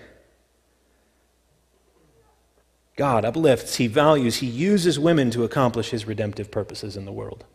God 3.01 3.25
uplifts, 3.25 3.77
He 3.77 3.87
values, 3.87 4.37
He 4.37 4.47
uses 4.47 4.99
women 4.99 5.31
to 5.31 5.43
accomplish 5.43 5.89
His 5.89 6.07
redemptive 6.07 6.51
purposes 6.51 6.99
in 6.99 7.07
the 7.07 7.13
world. 7.13 7.47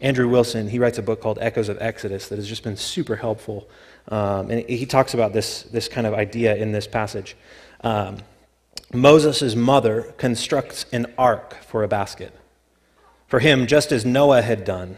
Andrew 0.00 0.28
Wilson, 0.28 0.68
he 0.68 0.80
writes 0.80 0.98
a 0.98 1.02
book 1.02 1.20
called 1.20 1.38
Echoes 1.40 1.68
of 1.68 1.78
Exodus 1.80 2.28
that 2.28 2.34
has 2.34 2.48
just 2.48 2.64
been 2.64 2.76
super 2.76 3.14
helpful. 3.14 3.68
Um, 4.08 4.50
and 4.50 4.68
he 4.68 4.86
talks 4.86 5.14
about 5.14 5.32
this, 5.32 5.62
this 5.62 5.86
kind 5.86 6.04
of 6.04 6.14
idea 6.14 6.56
in 6.56 6.72
this 6.72 6.88
passage. 6.88 7.36
Um, 7.82 8.18
Moses' 8.92 9.54
mother 9.54 10.12
constructs 10.18 10.84
an 10.92 11.06
ark 11.16 11.54
for 11.62 11.84
a 11.84 11.88
basket. 11.88 12.34
For 13.28 13.38
him, 13.38 13.68
just 13.68 13.92
as 13.92 14.04
Noah 14.04 14.42
had 14.42 14.64
done. 14.64 14.96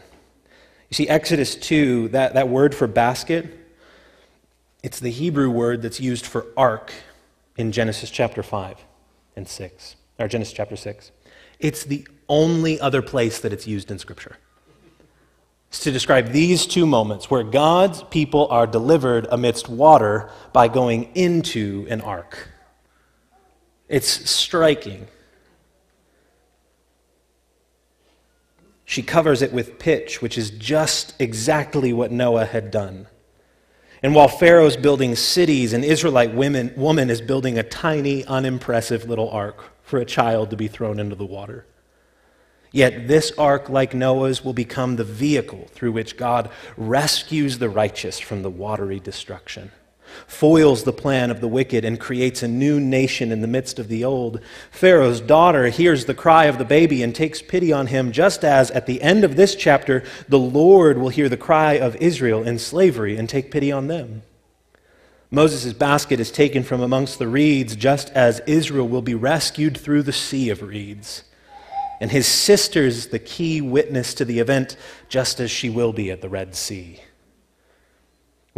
You 0.88 0.94
see, 0.94 1.09
Exodus 1.11 1.57
2, 1.57 2.09
that, 2.09 2.33
that 2.33 2.48
word 2.48 2.74
for 2.74 2.87
basket, 2.87 3.46
it's 4.83 4.98
the 4.98 5.11
Hebrew 5.11 5.51
word 5.51 5.83
that's 5.83 6.01
used 6.01 6.24
for 6.24 6.46
ark 6.57 6.90
in 7.59 7.73
Genesis 7.73 8.09
chapter 8.09 8.42
5 8.42 8.85
and 9.37 9.47
6, 9.47 9.97
or 10.18 10.29
Genesis 10.29 10.55
chapter 10.55 10.77
6. 10.77 11.11
It's 11.59 11.85
the 11.85 12.07
only 12.29 12.81
other 12.81 13.03
place 13.03 13.40
that 13.40 13.53
it's 13.53 13.66
used 13.66 13.90
in 13.90 13.99
Scripture. 13.99 14.37
It's 15.68 15.81
to 15.81 15.90
describe 15.90 16.29
these 16.29 16.66
two 16.66 16.87
moments 16.87 17.31
where 17.31 17.42
God's 17.42 18.03
people 18.05 18.47
are 18.49 18.66
delivered 18.66 19.27
amidst 19.31 19.68
water 19.68 20.31
by 20.53 20.68
going 20.68 21.11
into 21.14 21.87
an 21.90 22.01
ark. 22.01 22.49
It's 23.88 24.31
striking. 24.31 25.09
She 28.85 29.03
covers 29.03 29.42
it 29.42 29.53
with 29.53 29.79
pitch, 29.79 30.23
which 30.23 30.38
is 30.38 30.51
just 30.51 31.14
exactly 31.18 31.92
what 31.92 32.11
Noah 32.11 32.47
had 32.47 32.71
done. 32.71 33.09
And 34.02 34.14
while 34.14 34.28
Pharaoh's 34.28 34.76
building 34.76 35.16
cities, 35.16 35.72
an 35.72 35.82
Israelite 35.82 36.34
women, 36.34 36.72
woman 36.76 37.11
is 37.11 37.20
building 37.20 37.58
a 37.58 37.62
tiny, 37.62 38.24
unimpressive 38.24 39.08
little 39.08 39.30
ark 39.30 39.64
for 39.82 39.98
a 39.98 40.04
child 40.04 40.50
to 40.50 40.56
be 40.56 40.68
thrown 40.68 41.00
into 41.00 41.16
the 41.16 41.26
water. 41.26 41.66
Yet 42.70 43.08
this 43.08 43.32
ark, 43.38 43.68
like 43.68 43.94
Noah's, 43.94 44.44
will 44.44 44.52
become 44.52 44.96
the 44.96 45.04
vehicle 45.04 45.68
through 45.72 45.92
which 45.92 46.16
God 46.16 46.50
rescues 46.76 47.58
the 47.58 47.68
righteous 47.68 48.18
from 48.18 48.42
the 48.42 48.50
watery 48.50 49.00
destruction 49.00 49.72
foils 50.27 50.85
the 50.85 50.92
plan 50.92 51.31
of 51.31 51.40
the 51.40 51.49
wicked, 51.49 51.85
and 51.85 52.01
creates 52.01 52.42
a 52.42 52.49
new 52.49 52.81
nation 52.81 53.33
in 53.33 53.40
the 53.40 53.47
midst 53.47 53.79
of 53.79 53.88
the 53.88 54.05
old. 54.05 54.40
Pharaoh's 54.71 55.21
daughter 55.21 55.68
hears 55.68 56.05
the 56.05 56.14
cry 56.14 56.44
of 56.44 56.59
the 56.59 56.64
baby 56.64 57.03
and 57.03 57.14
takes 57.14 57.42
pity 57.42 57.73
on 57.73 57.88
him, 57.88 58.12
just 58.12 58.44
as 58.44 58.71
at 58.73 58.87
the 58.87 59.03
end 59.03 59.25
of 59.25 59.37
this 59.37 59.55
chapter, 59.55 60.03
the 60.29 60.38
Lord 60.38 60.99
will 60.99 61.09
hear 61.09 61.29
the 61.29 61.37
cry 61.37 61.75
of 61.75 61.97
Israel 61.97 62.42
in 62.42 62.59
slavery 62.59 63.16
and 63.16 63.29
take 63.29 63.51
pity 63.51 63.73
on 63.73 63.88
them. 63.88 64.23
Moses' 65.31 65.75
basket 65.75 66.21
is 66.21 66.31
taken 66.31 66.62
from 66.62 66.81
amongst 66.81 67.18
the 67.18 67.29
reeds, 67.29 67.77
just 67.77 68.09
as 68.11 68.40
Israel 68.47 68.88
will 68.88 69.03
be 69.03 69.14
rescued 69.14 69.77
through 69.77 70.03
the 70.03 70.12
sea 70.12 70.49
of 70.49 70.62
reeds. 70.62 71.25
And 72.01 72.11
his 72.11 72.27
sister's 72.27 73.09
the 73.09 73.18
key 73.18 73.61
witness 73.61 74.14
to 74.14 74.25
the 74.25 74.38
event, 74.38 74.77
just 75.09 75.40
as 75.40 75.51
she 75.51 75.68
will 75.68 75.92
be 75.92 76.11
at 76.11 76.23
the 76.23 76.29
Red 76.29 76.55
Sea. 76.55 77.01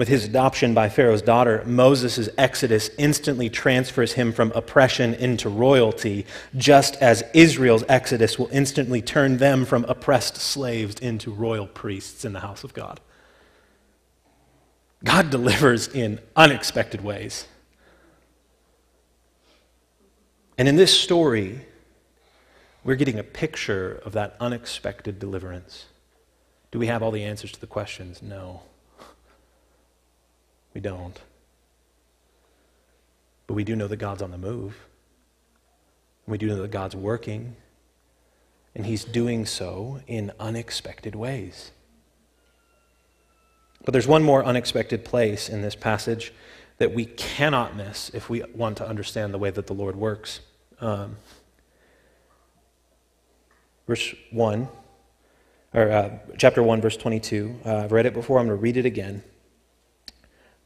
With 0.01 0.09
his 0.09 0.25
adoption 0.25 0.73
by 0.73 0.89
Pharaoh's 0.89 1.21
daughter, 1.21 1.63
Moses' 1.67 2.31
exodus 2.39 2.89
instantly 2.97 3.51
transfers 3.51 4.15
him 4.15 4.33
from 4.33 4.51
oppression 4.53 5.13
into 5.13 5.51
royalty, 5.51 6.25
just 6.57 6.97
as 7.03 7.23
Israel's 7.35 7.85
exodus 7.87 8.39
will 8.39 8.49
instantly 8.51 9.03
turn 9.03 9.37
them 9.37 9.67
from 9.67 9.85
oppressed 9.85 10.37
slaves 10.37 10.95
into 11.01 11.31
royal 11.31 11.67
priests 11.67 12.25
in 12.25 12.33
the 12.33 12.41
house 12.41 12.65
of 12.65 12.73
God. 12.73 12.99
God 15.05 15.29
delivers 15.29 15.87
in 15.87 16.19
unexpected 16.35 17.05
ways. 17.05 17.47
And 20.57 20.67
in 20.67 20.77
this 20.77 20.99
story, 20.99 21.67
we're 22.85 22.97
getting 22.97 23.19
a 23.19 23.23
picture 23.23 24.01
of 24.07 24.13
that 24.13 24.35
unexpected 24.41 25.19
deliverance. 25.19 25.85
Do 26.71 26.79
we 26.79 26.87
have 26.87 27.03
all 27.03 27.11
the 27.11 27.25
answers 27.25 27.53
to 27.53 27.61
the 27.61 27.67
questions? 27.67 28.23
No. 28.23 28.63
We 30.75 30.81
don't. 30.81 31.19
But 33.47 33.55
we 33.55 33.65
do 33.65 33.75
know 33.75 33.89
that 33.89 33.97
God's 33.97 34.23
on 34.23 34.31
the 34.31 34.39
move. 34.39 34.77
We 36.27 36.39
do 36.39 36.47
know 36.47 36.63
that 36.63 36.71
God's 36.71 36.95
working, 36.95 37.57
and 38.75 38.87
He's 38.87 39.05
doing 39.05 39.47
so 39.47 40.01
in 40.07 40.31
unexpected 40.39 41.17
ways. 41.17 41.73
But 43.85 43.93
there's 43.93 44.07
one 44.07 44.23
more 44.23 44.45
unexpected 44.45 45.05
place 45.05 45.49
in 45.49 45.63
this 45.63 45.75
passage 45.75 46.33
that 46.79 46.95
we 46.95 47.05
cannot 47.05 47.77
miss 47.77 48.11
if 48.11 48.31
we 48.31 48.43
want 48.55 48.77
to 48.79 48.87
understand 48.87 49.35
the 49.35 49.39
way 49.39 49.51
that 49.51 49.67
the 49.67 49.75
Lord 49.75 49.97
works. 49.97 50.41
Um, 50.81 51.17
verse 53.87 54.15
1, 54.31 54.69
or 55.75 55.91
uh, 55.91 56.19
chapter 56.39 56.63
1, 56.63 56.81
verse 56.81 56.97
22. 56.97 57.61
Uh, 57.65 57.77
I've 57.77 57.93
read 57.93 58.07
it 58.07 58.15
before, 58.15 58.39
I'm 58.39 58.47
going 58.47 58.57
to 58.57 58.63
read 58.63 58.77
it 58.77 58.87
again. 58.87 59.23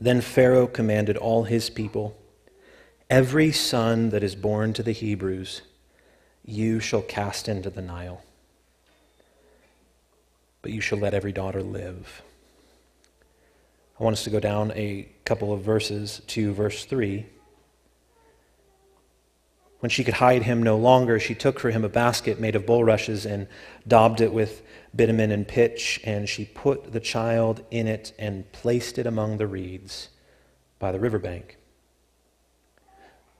Then 0.01 0.21
Pharaoh 0.21 0.67
commanded 0.67 1.17
all 1.17 1.45
his 1.45 1.71
people 1.71 2.17
Every 3.11 3.53
son 3.53 4.11
that 4.11 4.25
is 4.25 4.35
born 4.35 4.73
to 4.73 4.83
the 4.83 4.93
Hebrews, 4.93 5.61
you 6.45 6.81
shall 6.81 7.03
cast 7.03 7.49
into 7.49 7.69
the 7.69 7.83
Nile, 7.83 8.23
but 10.63 10.73
you 10.73 10.81
shall 10.81 10.99
let 10.99 11.15
every 11.15 11.31
daughter 11.31 11.63
live. 11.63 12.23
I 14.01 14.03
want 14.03 14.15
us 14.15 14.25
to 14.25 14.31
go 14.31 14.41
down 14.41 14.73
a 14.73 15.07
couple 15.25 15.53
of 15.53 15.61
verses 15.61 16.23
to 16.29 16.53
verse 16.53 16.87
3. 16.87 17.27
When 19.81 19.91
she 19.91 20.03
could 20.03 20.15
hide 20.15 20.43
him 20.43 20.63
no 20.63 20.79
longer, 20.79 21.21
she 21.21 21.35
took 21.35 21.61
for 21.61 21.71
him 21.71 21.85
a 21.85 21.91
basket 21.91 22.41
made 22.41 22.57
of 22.57 22.65
bulrushes 22.65 23.27
and 23.27 23.47
daubed 23.87 24.23
it 24.23 24.33
with 24.33 24.63
bitumen 24.95 25.31
and 25.31 25.47
pitch, 25.47 26.01
and 26.05 26.29
she 26.29 26.45
put 26.45 26.93
the 26.93 27.01
child 27.01 27.65
in 27.71 27.87
it 27.87 28.13
and 28.19 28.51
placed 28.53 28.99
it 28.99 29.07
among 29.07 29.39
the 29.39 29.47
reeds 29.47 30.09
by 30.79 30.93
the 30.93 31.01
riverbank. 31.01 31.57
I 32.89 32.93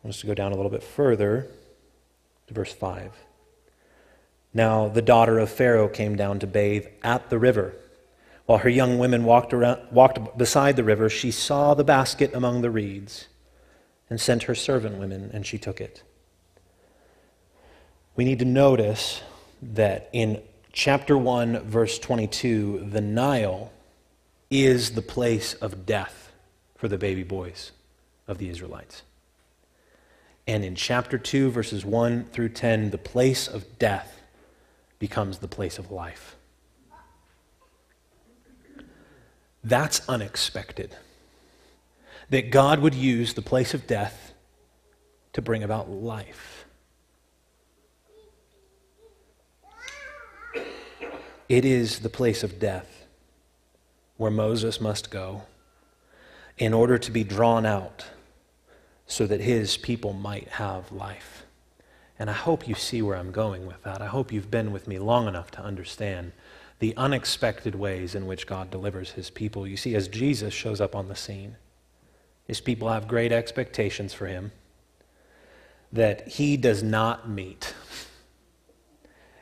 want 0.03 0.15
us 0.15 0.21
to 0.21 0.27
go 0.27 0.35
down 0.35 0.53
a 0.53 0.57
little 0.57 0.71
bit 0.71 0.83
further 0.83 1.49
to 2.47 2.55
verse 2.55 2.73
5. 2.73 3.13
Now 4.53 4.89
the 4.89 5.03
daughter 5.03 5.39
of 5.39 5.51
Pharaoh 5.51 5.89
came 5.89 6.17
down 6.17 6.39
to 6.41 6.47
bathe 6.47 6.87
at 7.03 7.31
the 7.31 7.39
river. 7.39 7.75
While 8.47 8.59
her 8.59 8.69
young 8.69 8.99
women 8.99 9.25
walked, 9.25 9.55
around, 9.55 9.81
walked 9.91 10.37
beside 10.37 10.77
the 10.77 10.85
river, 10.85 11.09
she 11.09 11.31
saw 11.31 11.75
the 11.75 11.85
basket 11.85 12.35
among 12.35 12.61
the 12.61 12.71
reeds 12.71 13.29
and 14.11 14.21
sent 14.21 14.45
her 14.45 14.55
servant 14.55 14.99
women, 14.99 15.31
and 15.33 15.47
she 15.47 15.57
took 15.57 15.81
it. 15.81 16.03
We 18.17 18.25
need 18.25 18.39
to 18.41 18.45
notice 18.45 19.23
that 19.63 20.11
in 20.13 20.43
chapter 20.75 21.17
1, 21.17 21.61
verse 21.61 22.01
22, 22.01 22.89
the 22.91 23.01
Nile 23.01 23.73
is 24.51 24.91
the 24.91 25.03
place 25.03 25.55
of 25.55 25.87
death 25.87 26.33
for 26.77 26.89
the 26.89 26.99
baby 26.99 27.23
boys 27.23 27.71
of 28.27 28.39
the 28.39 28.51
Israelites. 28.51 29.03
And 30.49 30.65
in 30.65 30.75
chapter 30.75 31.17
2, 31.17 31.51
verses 31.51 31.85
1 31.85 32.25
through 32.25 32.51
10, 32.51 32.91
the 32.91 32.99
place 32.99 33.47
of 33.47 33.79
death 33.79 34.21
becomes 34.99 35.39
the 35.39 35.49
place 35.49 35.79
of 35.79 35.93
life. 35.93 36.35
That's 39.63 40.07
unexpected. 40.09 40.97
That 42.31 42.51
God 42.51 42.81
would 42.81 42.95
use 42.95 43.35
the 43.35 43.43
place 43.43 43.75
of 43.75 43.87
death 43.87 44.33
to 45.35 45.41
bring 45.41 45.63
about 45.63 45.89
life. 45.89 46.64
It 51.49 51.65
is 51.65 52.01
the 52.01 52.09
place 52.09 52.43
of 52.43 52.59
death 52.59 53.07
where 54.17 54.31
Moses 54.31 54.81
must 54.81 55.11
go 55.11 55.43
in 56.57 56.73
order 56.73 56.99
to 56.99 57.11
be 57.11 57.25
drawn 57.25 57.67
out 57.67 58.07
so 59.07 59.27
that 59.27 59.41
his 59.41 59.77
people 59.77 60.13
might 60.13 60.49
have 60.49 60.91
life. 60.91 61.45
And 62.19 62.31
I 62.31 62.35
hope 62.35 62.69
you 62.69 62.75
see 62.75 63.03
where 63.03 63.17
I'm 63.17 63.33
going 63.33 63.67
with 63.67 63.83
that. 63.83 64.01
I 64.01 64.07
hope 64.07 64.33
you've 64.33 64.51
been 64.51 64.73
with 64.73 64.87
me 64.87 64.99
long 64.99 65.27
enough 65.27 65.51
to 65.53 65.61
understand 65.61 66.33
the 66.79 66.97
unexpected 66.97 67.75
ways 67.75 68.15
in 68.15 68.27
which 68.27 68.47
God 68.47 68.71
delivers 68.71 69.11
his 69.11 69.31
people. 69.31 69.67
You 69.67 69.77
see, 69.77 69.95
as 69.95 70.09
Jesus 70.09 70.55
shows 70.55 70.81
up 70.81 70.95
on 70.95 71.09
the 71.09 71.17
scene, 71.17 71.57
his 72.47 72.61
people 72.61 72.89
have 72.89 73.09
great 73.09 73.33
expectations 73.33 74.15
for 74.15 74.27
him 74.27 74.53
that 75.93 76.27
he 76.29 76.57
does 76.57 76.83
not 76.83 77.29
meet. 77.29 77.75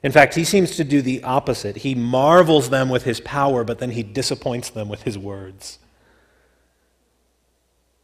In 0.03 0.11
fact, 0.11 0.35
he 0.35 0.45
seems 0.45 0.77
to 0.77 0.85
do 0.85 1.01
the 1.01 1.23
opposite. 1.23 1.77
He 1.77 1.95
marvels 1.95 2.71
them 2.71 2.89
with 2.89 3.05
his 3.05 3.21
power, 3.21 3.63
but 3.63 3.79
then 3.79 3.91
he 3.91 4.03
disappoints 4.03 4.71
them 4.71 4.89
with 4.89 5.03
his 5.03 5.17
words. 5.17 5.79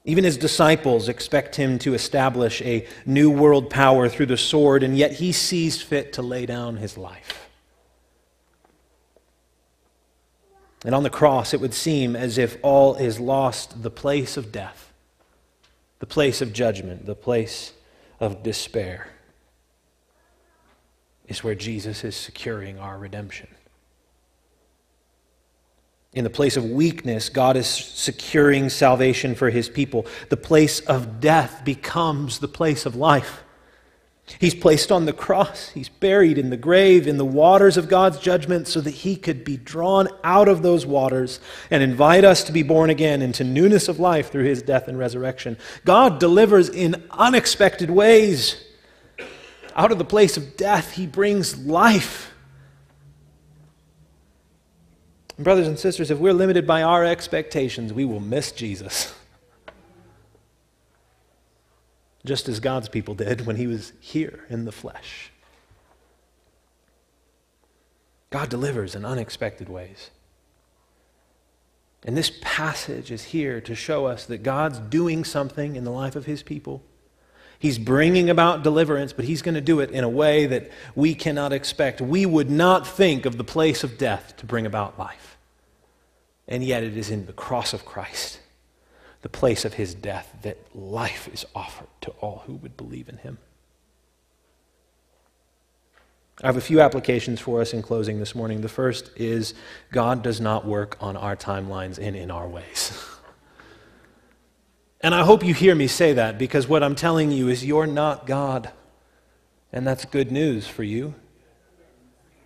Even 0.05 0.25
his 0.25 0.37
disciples 0.37 1.09
expect 1.09 1.57
him 1.57 1.79
to 1.81 1.95
establish 1.95 2.63
a 2.63 2.87
new 3.05 3.31
world 3.31 3.69
power 3.69 4.09
through 4.09 4.27
the 4.27 4.37
sword, 4.37 4.83
and 4.83 4.97
yet 4.97 5.15
he 5.15 5.33
sees 5.33 5.83
fit 5.83 6.13
to 6.15 6.23
lay 6.23 6.47
down 6.47 6.77
his 6.77 6.97
life. 6.97 7.49
And 10.85 10.95
on 10.95 11.03
the 11.03 11.11
cross, 11.11 11.53
it 11.53 11.61
would 11.61 11.75
seem 11.75 12.15
as 12.15 12.39
if 12.39 12.57
all 12.63 12.95
is 12.95 13.19
lost 13.19 13.83
the 13.83 13.91
place 13.91 14.37
of 14.37 14.53
death, 14.53 14.93
the 15.99 16.07
place 16.07 16.41
of 16.41 16.53
judgment, 16.53 17.05
the 17.05 17.17
place 17.17 17.73
of 18.21 18.45
despair 18.45 19.09
is 21.29 21.45
where 21.45 21.55
Jesus 21.55 22.05
is 22.05 22.17
securing 22.17 22.79
our 22.79 22.99
redemption. 22.99 23.49
In 26.15 26.25
the 26.25 26.31
place 26.31 26.57
of 26.57 26.65
weakness, 26.65 27.29
God 27.29 27.57
is 27.57 27.67
securing 27.67 28.71
salvation 28.71 29.35
for 29.35 29.51
his 29.51 29.69
people. 29.69 30.07
The 30.31 30.39
place 30.39 30.81
of 30.81 31.21
death 31.21 31.65
becomes 31.65 32.39
the 32.39 32.49
place 32.49 32.87
of 32.87 32.97
life. 32.97 33.45
He's 34.39 34.55
placed 34.55 34.93
on 34.93 35.07
the 35.07 35.13
cross. 35.13 35.71
He's 35.71 35.89
buried 35.89 36.37
in 36.37 36.51
the 36.51 36.57
grave, 36.57 37.07
in 37.07 37.17
the 37.17 37.25
waters 37.25 37.77
of 37.77 37.89
God's 37.89 38.19
judgment, 38.19 38.69
so 38.69 38.81
that 38.81 38.91
he 38.91 39.17
could 39.17 39.45
be 39.45 39.57
drawn 39.57 40.09
out 40.23 40.49
of 40.49 40.63
those 40.63 40.85
waters 40.85 41.41
and 41.71 41.83
invite 41.83 42.25
us 42.25 42.45
to 42.45 42.53
be 42.53 42.63
born 42.63 42.91
again 42.91 43.23
into 43.23 43.45
newness 43.45 43.89
of 43.89 44.01
life 44.01 44.31
through 44.31 44.45
his 44.45 44.63
death 44.63 44.89
and 44.89 44.99
resurrection. 44.99 45.57
God 45.85 46.19
delivers 46.19 46.69
in 46.69 47.03
unexpected 47.11 47.91
ways. 47.91 48.63
Out 49.79 49.93
of 49.93 49.99
the 49.99 50.05
place 50.05 50.37
of 50.37 50.57
death, 50.57 50.95
he 50.95 51.07
brings 51.07 51.57
life. 51.57 52.33
And 55.37 55.45
brothers 55.45 55.69
and 55.69 55.79
sisters, 55.79 56.11
if 56.11 56.19
we're 56.19 56.33
limited 56.33 56.67
by 56.67 56.83
our 56.83 57.05
expectations, 57.05 57.93
we 57.93 58.05
will 58.05 58.19
miss 58.19 58.51
Jesus. 58.51 59.15
Just 62.27 62.49
as 62.49 62.59
God's 62.59 62.89
people 62.89 63.15
did 63.15 63.47
when 63.47 63.55
he 63.55 63.69
was 63.69 63.93
here 64.01 64.45
in 64.51 64.65
the 64.65 64.73
flesh. 64.73 65.31
God 68.31 68.49
delivers 68.49 68.97
in 68.97 69.05
unexpected 69.05 69.69
ways. 69.69 70.11
And 72.05 72.17
this 72.17 72.33
passage 72.41 73.13
is 73.13 73.23
here 73.27 73.61
to 73.61 73.77
show 73.77 74.07
us 74.07 74.27
that 74.27 74.43
God's 74.43 74.81
doing 74.81 75.25
something 75.25 75.77
in 75.77 75.85
the 75.85 75.93
life 75.93 76.17
of 76.17 76.27
his 76.27 76.43
people. 76.43 76.83
He's 77.59 77.79
bringing 77.79 78.31
about 78.31 78.63
deliverance, 78.63 79.13
but 79.13 79.25
he's 79.25 79.43
going 79.43 79.57
to 79.57 79.61
do 79.61 79.81
it 79.81 79.91
in 79.91 80.05
a 80.05 80.09
way 80.09 80.47
that 80.47 80.71
we 80.95 81.15
cannot 81.15 81.53
expect. 81.53 82.01
We 82.01 82.25
would 82.25 82.49
not 82.49 82.87
think 82.87 83.27
of 83.27 83.37
the 83.37 83.45
place 83.45 83.83
of 83.83 83.99
death 83.99 84.37
to 84.37 84.47
bring 84.47 84.65
about 84.65 84.99
life. 84.99 85.37
And 86.47 86.63
yet 86.65 86.85
it 86.85 86.97
is 86.97 87.11
in 87.11 87.27
the 87.27 87.33
cross 87.33 87.73
of 87.73 87.85
Christ, 87.85 88.41
the 89.23 89.29
place 89.29 89.65
of 89.65 89.75
his 89.75 89.93
death, 89.93 90.35
that 90.43 90.57
life 90.75 91.29
is 91.33 91.45
offered 91.55 91.89
to 92.03 92.11
all 92.21 92.45
who 92.47 92.55
would 92.55 92.77
believe 92.77 93.09
in 93.09 93.19
him. 93.19 93.39
I 96.41 96.47
have 96.47 96.57
a 96.57 96.61
few 96.61 96.81
applications 96.81 97.41
for 97.41 97.61
us 97.61 97.75
in 97.75 97.83
closing 97.83 98.21
this 98.21 98.37
morning. 98.37 98.61
The 98.61 98.69
first 98.69 99.11
is 99.17 99.55
God 99.91 100.23
does 100.23 100.41
not 100.41 100.65
work 100.65 100.97
on 101.01 101.17
our 101.17 101.35
timelines 101.35 101.99
and 101.99 102.15
in 102.15 102.31
our 102.31 102.47
ways. 102.47 103.05
and 105.01 105.15
I 105.15 105.25
hope 105.25 105.45
you 105.45 105.55
hear 105.55 105.75
me 105.75 105.87
say 105.87 106.13
that 106.15 106.39
because 106.39 106.67
what 106.67 106.83
I'm 106.83 106.95
telling 106.95 107.31
you 107.31 107.49
is 107.49 107.65
you're 107.65 107.87
not 107.87 108.27
God. 108.27 108.71
And 109.73 109.87
that's 109.87 110.05
good 110.05 110.33
news 110.33 110.67
for 110.67 110.83
you. 110.83 111.15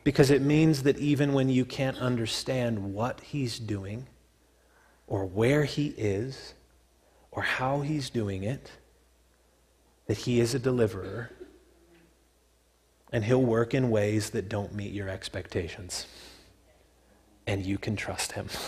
Because 0.04 0.30
it 0.30 0.42
means 0.42 0.82
that 0.82 0.98
even 0.98 1.32
when 1.32 1.48
you 1.48 1.64
can't 1.64 1.96
understand 1.98 2.92
what 2.92 3.20
He's 3.20 3.58
doing, 3.58 4.06
or 5.06 5.24
where 5.24 5.64
He 5.64 5.94
is, 5.96 6.54
or 7.30 7.42
how 7.42 7.80
He's 7.80 8.10
doing 8.10 8.42
it, 8.42 8.72
that 10.06 10.18
He 10.18 10.40
is 10.40 10.54
a 10.54 10.58
deliverer 10.58 11.30
and 13.12 13.24
He'll 13.24 13.42
work 13.42 13.74
in 13.74 13.90
ways 13.90 14.30
that 14.30 14.48
don't 14.48 14.74
meet 14.74 14.92
your 14.92 15.08
expectations. 15.08 16.06
And 17.46 17.64
you 17.64 17.78
can 17.78 17.96
trust 17.96 18.32
Him. 18.32 18.48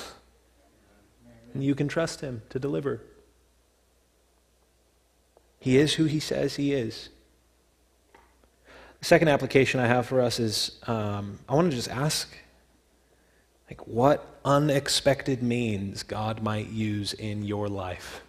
And 1.53 1.63
you 1.63 1.77
can 1.77 1.87
trust 1.87 2.21
Him 2.21 2.43
to 2.51 2.59
deliver. 2.59 3.01
He 5.65 5.79
is 5.79 5.95
who 5.95 6.05
He 6.05 6.21
says 6.21 6.57
He 6.57 6.75
is. 6.75 7.09
The 8.99 9.07
second 9.07 9.29
application 9.29 9.81
I 9.81 9.87
have 9.87 10.05
for 10.05 10.21
us 10.21 10.39
is 10.39 10.73
um, 10.87 11.39
I 11.49 11.55
want 11.55 11.71
to 11.71 11.77
just 11.77 11.89
ask, 11.89 12.31
like, 13.71 13.87
what 13.87 14.41
unexpected 14.45 15.43
means 15.43 16.03
God 16.03 16.43
might 16.43 16.69
use 16.69 17.15
in 17.15 17.45
your 17.45 17.69
life 17.69 18.21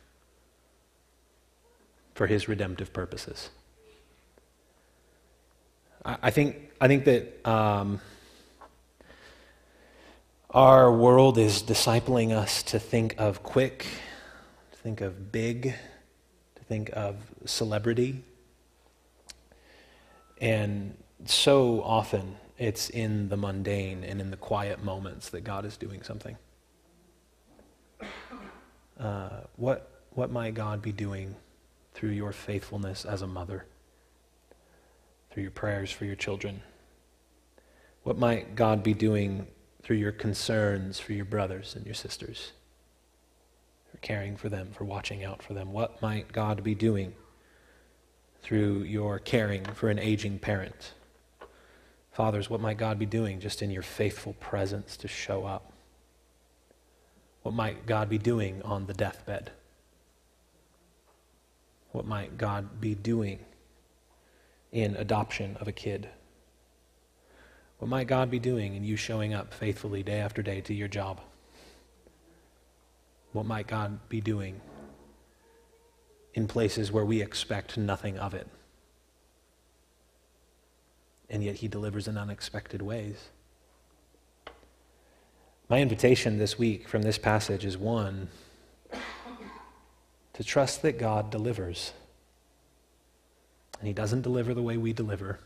for 2.14 2.26
His 2.26 2.48
redemptive 2.48 2.94
purposes. 2.94 3.50
I 6.06 6.32
think, 6.32 6.56
I 6.80 6.88
think 6.88 7.04
that 7.04 7.46
um, 7.46 8.00
our 10.52 10.90
world 10.90 11.38
is 11.38 11.64
discipling 11.64 12.32
us 12.32 12.64
to 12.64 12.80
think 12.80 13.16
of 13.18 13.44
quick, 13.44 13.86
to 14.72 14.78
think 14.78 15.02
of 15.02 15.34
big, 15.34 15.76
think 16.68 16.90
of 16.94 17.16
celebrity. 17.46 18.24
And 20.40 20.98
so 21.26 21.82
often 21.84 22.36
it's 22.58 22.90
in 22.90 23.30
the 23.30 23.38
mundane 23.38 24.04
and 24.04 24.20
in 24.20 24.32
the 24.32 24.38
quiet 24.38 24.84
moments 24.84 25.30
that 25.30 25.42
God 25.42 25.66
is 25.66 25.78
doing 25.78 26.02
something. 26.04 26.38
Uh, 29.00 29.42
what, 29.56 30.04
what 30.12 30.32
might 30.32 30.54
God 30.54 30.82
be 30.82 30.92
doing 30.92 31.36
through 31.94 32.12
your 32.12 32.32
faithfulness 32.32 33.06
as 33.06 33.22
a 33.22 33.28
mother? 33.28 33.66
through 35.36 35.44
your 35.44 35.52
prayers 35.52 35.92
for 35.92 36.06
your 36.06 36.16
children? 36.16 36.62
What 38.04 38.18
might 38.18 38.56
God 38.56 38.84
be 38.84 38.94
doing 38.94 39.48
through 39.84 39.98
your 39.98 40.14
concerns 40.14 40.98
for 40.98 41.12
your 41.12 41.26
brothers 41.26 41.76
and 41.76 41.86
your 41.86 41.94
sisters? 41.94 42.54
For 43.96 44.02
caring 44.02 44.36
for 44.36 44.50
them, 44.50 44.72
for 44.74 44.84
watching 44.84 45.24
out 45.24 45.42
for 45.42 45.54
them? 45.54 45.72
What 45.72 46.02
might 46.02 46.34
God 46.34 46.64
be 46.66 46.76
doing 46.76 47.14
through 48.42 48.84
your 48.84 49.20
caring 49.20 49.64
for 49.64 49.90
an 49.90 50.00
aging 50.00 50.40
parent? 50.40 50.94
Fathers, 52.12 52.50
what 52.50 52.60
might 52.60 52.78
God 52.78 53.00
be 53.00 53.06
doing 53.06 53.40
just 53.40 53.62
in 53.62 53.72
your 53.72 53.84
faithful 53.84 54.34
presence 54.34 54.98
to 54.98 55.08
show 55.08 55.46
up? 55.46 55.72
What 57.44 57.56
might 57.56 57.86
God 57.86 58.10
be 58.10 58.18
doing 58.18 58.62
on 58.64 58.86
the 58.86 58.94
deathbed? 58.94 59.52
What 61.94 62.06
might 62.06 62.38
God 62.38 62.82
be 62.82 62.96
doing 62.96 63.40
in 64.74 64.98
adoption 64.98 65.56
of 65.62 65.70
a 65.70 65.72
kid? 65.72 66.10
What 67.78 67.88
might 67.88 68.08
God 68.08 68.30
be 68.30 68.40
doing 68.40 68.76
in 68.76 68.84
you 68.84 68.98
showing 68.98 69.34
up 69.34 69.54
faithfully 69.54 70.04
day 70.04 70.20
after 70.20 70.42
day 70.42 70.60
to 70.60 70.74
your 70.74 70.90
job? 70.90 71.22
What 73.36 73.46
might 73.46 73.68
God 73.68 74.08
be 74.08 74.22
doing 74.22 74.62
in 76.36 76.48
places 76.48 76.90
where 76.90 77.04
we 77.04 77.22
expect 77.22 77.78
nothing 77.78 78.18
of 78.18 78.34
it? 78.34 78.48
And 81.30 81.44
yet 81.44 81.56
he 81.56 81.68
delivers 81.68 82.08
in 82.08 82.18
unexpected 82.18 82.82
ways. 82.82 83.18
My 85.68 85.82
invitation 85.82 86.38
this 86.38 86.58
week 86.58 86.88
from 86.88 87.02
this 87.02 87.18
passage 87.18 87.66
is 87.66 87.78
one 87.78 88.30
to 90.32 90.42
trust 90.42 90.82
that 90.84 90.98
God 90.98 91.30
delivers 91.30 91.92
and 93.80 93.88
he 93.90 93.94
doesn't 93.94 94.22
deliver 94.22 94.54
the 94.54 94.62
way 94.62 94.78
we 94.78 94.94
deliver. 94.94 95.40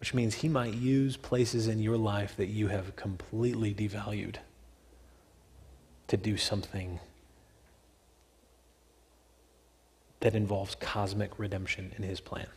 Which 0.00 0.14
means 0.14 0.36
he 0.36 0.48
might 0.48 0.72
use 0.72 1.18
places 1.18 1.68
in 1.68 1.82
your 1.82 1.98
life 1.98 2.38
that 2.38 2.46
you 2.46 2.68
have 2.68 2.96
completely 2.96 3.74
devalued 3.74 4.36
to 6.08 6.16
do 6.16 6.36
something 6.36 6.98
that 10.20 10.34
involves 10.34 10.74
cosmic 10.74 11.38
redemption 11.38 11.92
in 11.96 12.02
his 12.02 12.20
plan. 12.20 12.48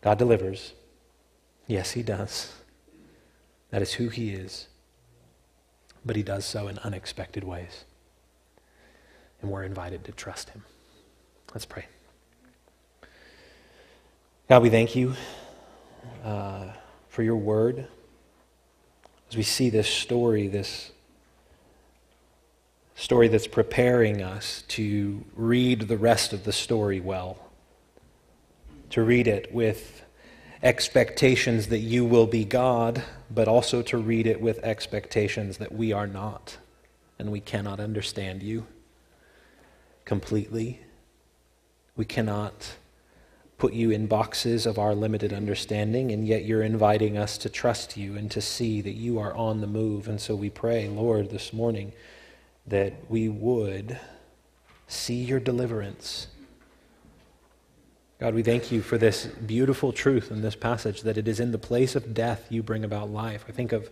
God 0.00 0.18
delivers. 0.18 0.72
Yes, 1.66 1.92
he 1.92 2.02
does. 2.02 2.52
That 3.70 3.82
is 3.82 3.94
who 3.94 4.08
he 4.08 4.30
is. 4.30 4.68
But 6.04 6.16
he 6.16 6.22
does 6.22 6.46
so 6.46 6.68
in 6.68 6.78
unexpected 6.78 7.44
ways 7.44 7.84
and 9.40 9.50
we're 9.50 9.64
invited 9.64 10.04
to 10.04 10.12
trust 10.12 10.50
him. 10.50 10.64
Let's 11.54 11.64
pray. 11.64 11.86
God, 14.48 14.62
we 14.62 14.70
thank 14.70 14.96
you 14.96 15.14
uh, 16.24 16.68
for 17.08 17.22
your 17.22 17.36
word. 17.36 17.86
As 19.30 19.36
we 19.36 19.42
see 19.42 19.68
this 19.68 19.88
story, 19.88 20.48
this 20.48 20.90
story 22.94 23.28
that's 23.28 23.46
preparing 23.46 24.22
us 24.22 24.62
to 24.68 25.24
read 25.36 25.82
the 25.82 25.98
rest 25.98 26.32
of 26.32 26.44
the 26.44 26.52
story 26.52 26.98
well, 26.98 27.38
to 28.90 29.02
read 29.02 29.28
it 29.28 29.52
with 29.52 30.02
expectations 30.62 31.68
that 31.68 31.78
you 31.78 32.04
will 32.04 32.26
be 32.26 32.44
God, 32.44 33.02
but 33.30 33.48
also 33.48 33.82
to 33.82 33.98
read 33.98 34.26
it 34.26 34.40
with 34.40 34.58
expectations 34.60 35.58
that 35.58 35.72
we 35.72 35.92
are 35.92 36.06
not 36.06 36.56
and 37.18 37.30
we 37.30 37.40
cannot 37.40 37.80
understand 37.80 38.42
you 38.42 38.66
completely. 40.04 40.80
We 41.96 42.04
cannot 42.04 42.76
put 43.58 43.72
you 43.72 43.90
in 43.90 44.06
boxes 44.06 44.66
of 44.66 44.78
our 44.78 44.94
limited 44.94 45.32
understanding, 45.32 46.12
and 46.12 46.26
yet 46.26 46.44
you're 46.44 46.62
inviting 46.62 47.18
us 47.18 47.36
to 47.38 47.48
trust 47.48 47.96
you 47.96 48.16
and 48.16 48.30
to 48.30 48.40
see 48.40 48.80
that 48.80 48.94
you 48.94 49.18
are 49.18 49.34
on 49.34 49.60
the 49.60 49.66
move. 49.66 50.06
And 50.06 50.20
so 50.20 50.36
we 50.36 50.48
pray, 50.48 50.88
Lord, 50.88 51.30
this 51.30 51.52
morning 51.52 51.92
that 52.66 52.94
we 53.08 53.28
would 53.28 53.98
see 54.86 55.24
your 55.24 55.40
deliverance. 55.40 56.28
God, 58.20 58.34
we 58.34 58.44
thank 58.44 58.70
you 58.70 58.80
for 58.80 58.96
this 58.96 59.26
beautiful 59.26 59.92
truth 59.92 60.30
in 60.30 60.40
this 60.40 60.56
passage 60.56 61.02
that 61.02 61.18
it 61.18 61.26
is 61.26 61.40
in 61.40 61.50
the 61.50 61.58
place 61.58 61.96
of 61.96 62.14
death 62.14 62.46
you 62.50 62.62
bring 62.62 62.84
about 62.84 63.10
life. 63.10 63.44
I 63.48 63.52
think 63.52 63.72
of 63.72 63.90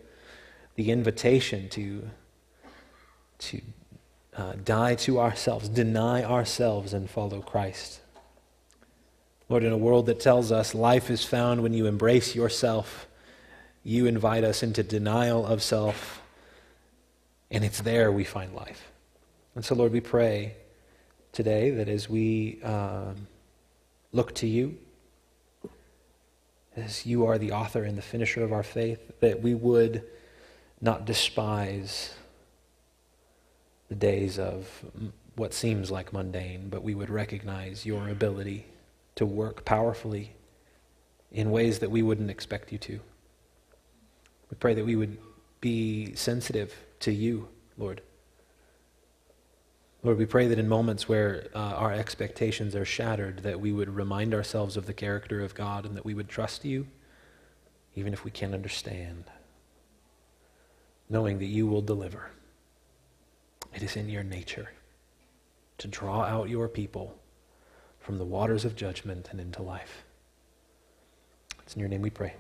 the 0.77 0.91
invitation 0.93 1.69
to, 1.71 2.11
to 3.39 3.61
uh, 4.37 4.53
die 4.65 4.95
to 4.95 5.19
ourselves, 5.19 5.69
deny 5.69 6.23
ourselves, 6.23 6.93
and 6.93 7.11
follow 7.11 7.41
Christ. 7.41 8.01
Lord, 9.49 9.63
in 9.63 9.73
a 9.73 9.79
world 9.79 10.07
that 10.07 10.19
tells 10.19 10.51
us 10.51 10.75
life 10.75 11.09
is 11.09 11.25
found 11.25 11.63
when 11.63 11.73
you 11.73 11.87
embrace 11.87 12.35
yourself, 12.35 13.07
you 13.85 14.07
invite 14.07 14.43
us 14.43 14.63
into 14.63 14.83
denial 14.83 15.47
of 15.47 15.63
self, 15.63 16.21
and 17.51 17.65
it's 17.65 17.81
there 17.81 18.11
we 18.11 18.25
find 18.25 18.55
life. 18.55 18.91
And 19.55 19.65
so, 19.65 19.77
Lord, 19.77 19.93
we 19.93 20.01
pray 20.01 20.57
today 21.31 21.71
that 21.71 21.89
as 21.89 22.11
we 22.11 22.61
um, 22.65 23.29
look 24.13 24.35
to 24.37 24.49
you, 24.49 24.77
as 26.75 27.07
you 27.07 27.27
are 27.27 27.39
the 27.39 27.53
author 27.53 27.85
and 27.85 27.97
the 27.97 28.03
finisher 28.03 28.43
of 28.43 28.53
our 28.53 28.65
faith, 28.65 29.13
that 29.21 29.43
we 29.43 29.55
would 29.55 30.03
not 30.81 31.05
despise 31.05 32.15
the 33.89 33.95
days 33.95 34.41
of 34.41 34.69
what 35.37 35.55
seems 35.55 35.91
like 35.91 36.13
mundane, 36.13 36.69
but 36.69 36.83
we 36.83 36.97
would 36.97 37.11
recognize 37.11 37.87
your 37.87 38.09
ability 38.09 38.67
to 39.17 39.27
work 39.27 39.65
powerfully 39.65 40.37
in 41.33 41.51
ways 41.51 41.81
that 41.81 41.91
we 41.91 42.03
wouldn't 42.03 42.31
expect 42.31 42.71
you 42.71 42.79
to. 42.79 43.01
We 44.51 44.57
pray 44.59 44.75
that 44.75 44.87
we 44.87 44.97
would 44.97 45.19
be 45.61 46.15
sensitive 46.15 46.75
to 47.01 47.13
you, 47.13 47.49
Lord. 47.77 48.03
Lord, 50.03 50.19
we 50.19 50.27
pray 50.27 50.47
that 50.47 50.59
in 50.59 50.69
moments 50.69 51.09
where 51.09 51.49
uh, 51.55 51.59
our 51.59 51.93
expectations 51.93 52.77
are 52.77 52.85
shattered, 52.85 53.43
that 53.43 53.59
we 53.59 53.73
would 53.73 53.89
remind 53.89 54.35
ourselves 54.35 54.77
of 54.77 54.87
the 54.87 54.95
character 54.95 55.43
of 55.43 55.55
God 55.55 55.85
and 55.85 55.97
that 55.97 56.05
we 56.05 56.15
would 56.15 56.29
trust 56.29 56.65
you, 56.65 56.87
even 57.97 58.13
if 58.13 58.25
we 58.25 58.31
can't 58.31 58.55
understand, 58.55 59.25
knowing 61.09 61.39
that 61.39 61.47
you 61.47 61.67
will 61.67 61.83
deliver. 61.83 62.31
It 63.75 63.83
is 63.83 63.97
in 63.97 64.09
your 64.09 64.23
nature 64.23 64.71
to 65.79 65.89
draw 65.89 66.23
out 66.23 66.49
your 66.49 66.69
people 66.69 67.19
from 68.07 68.19
the 68.19 68.25
waters 68.25 68.65
of 68.65 68.77
judgment 68.77 69.31
and 69.33 69.41
into 69.41 69.61
life. 69.61 70.05
It's 71.65 71.75
in 71.75 71.81
your 71.81 71.89
name 71.89 72.03
we 72.03 72.11
pray. 72.11 72.35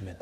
Amen. 0.00 0.16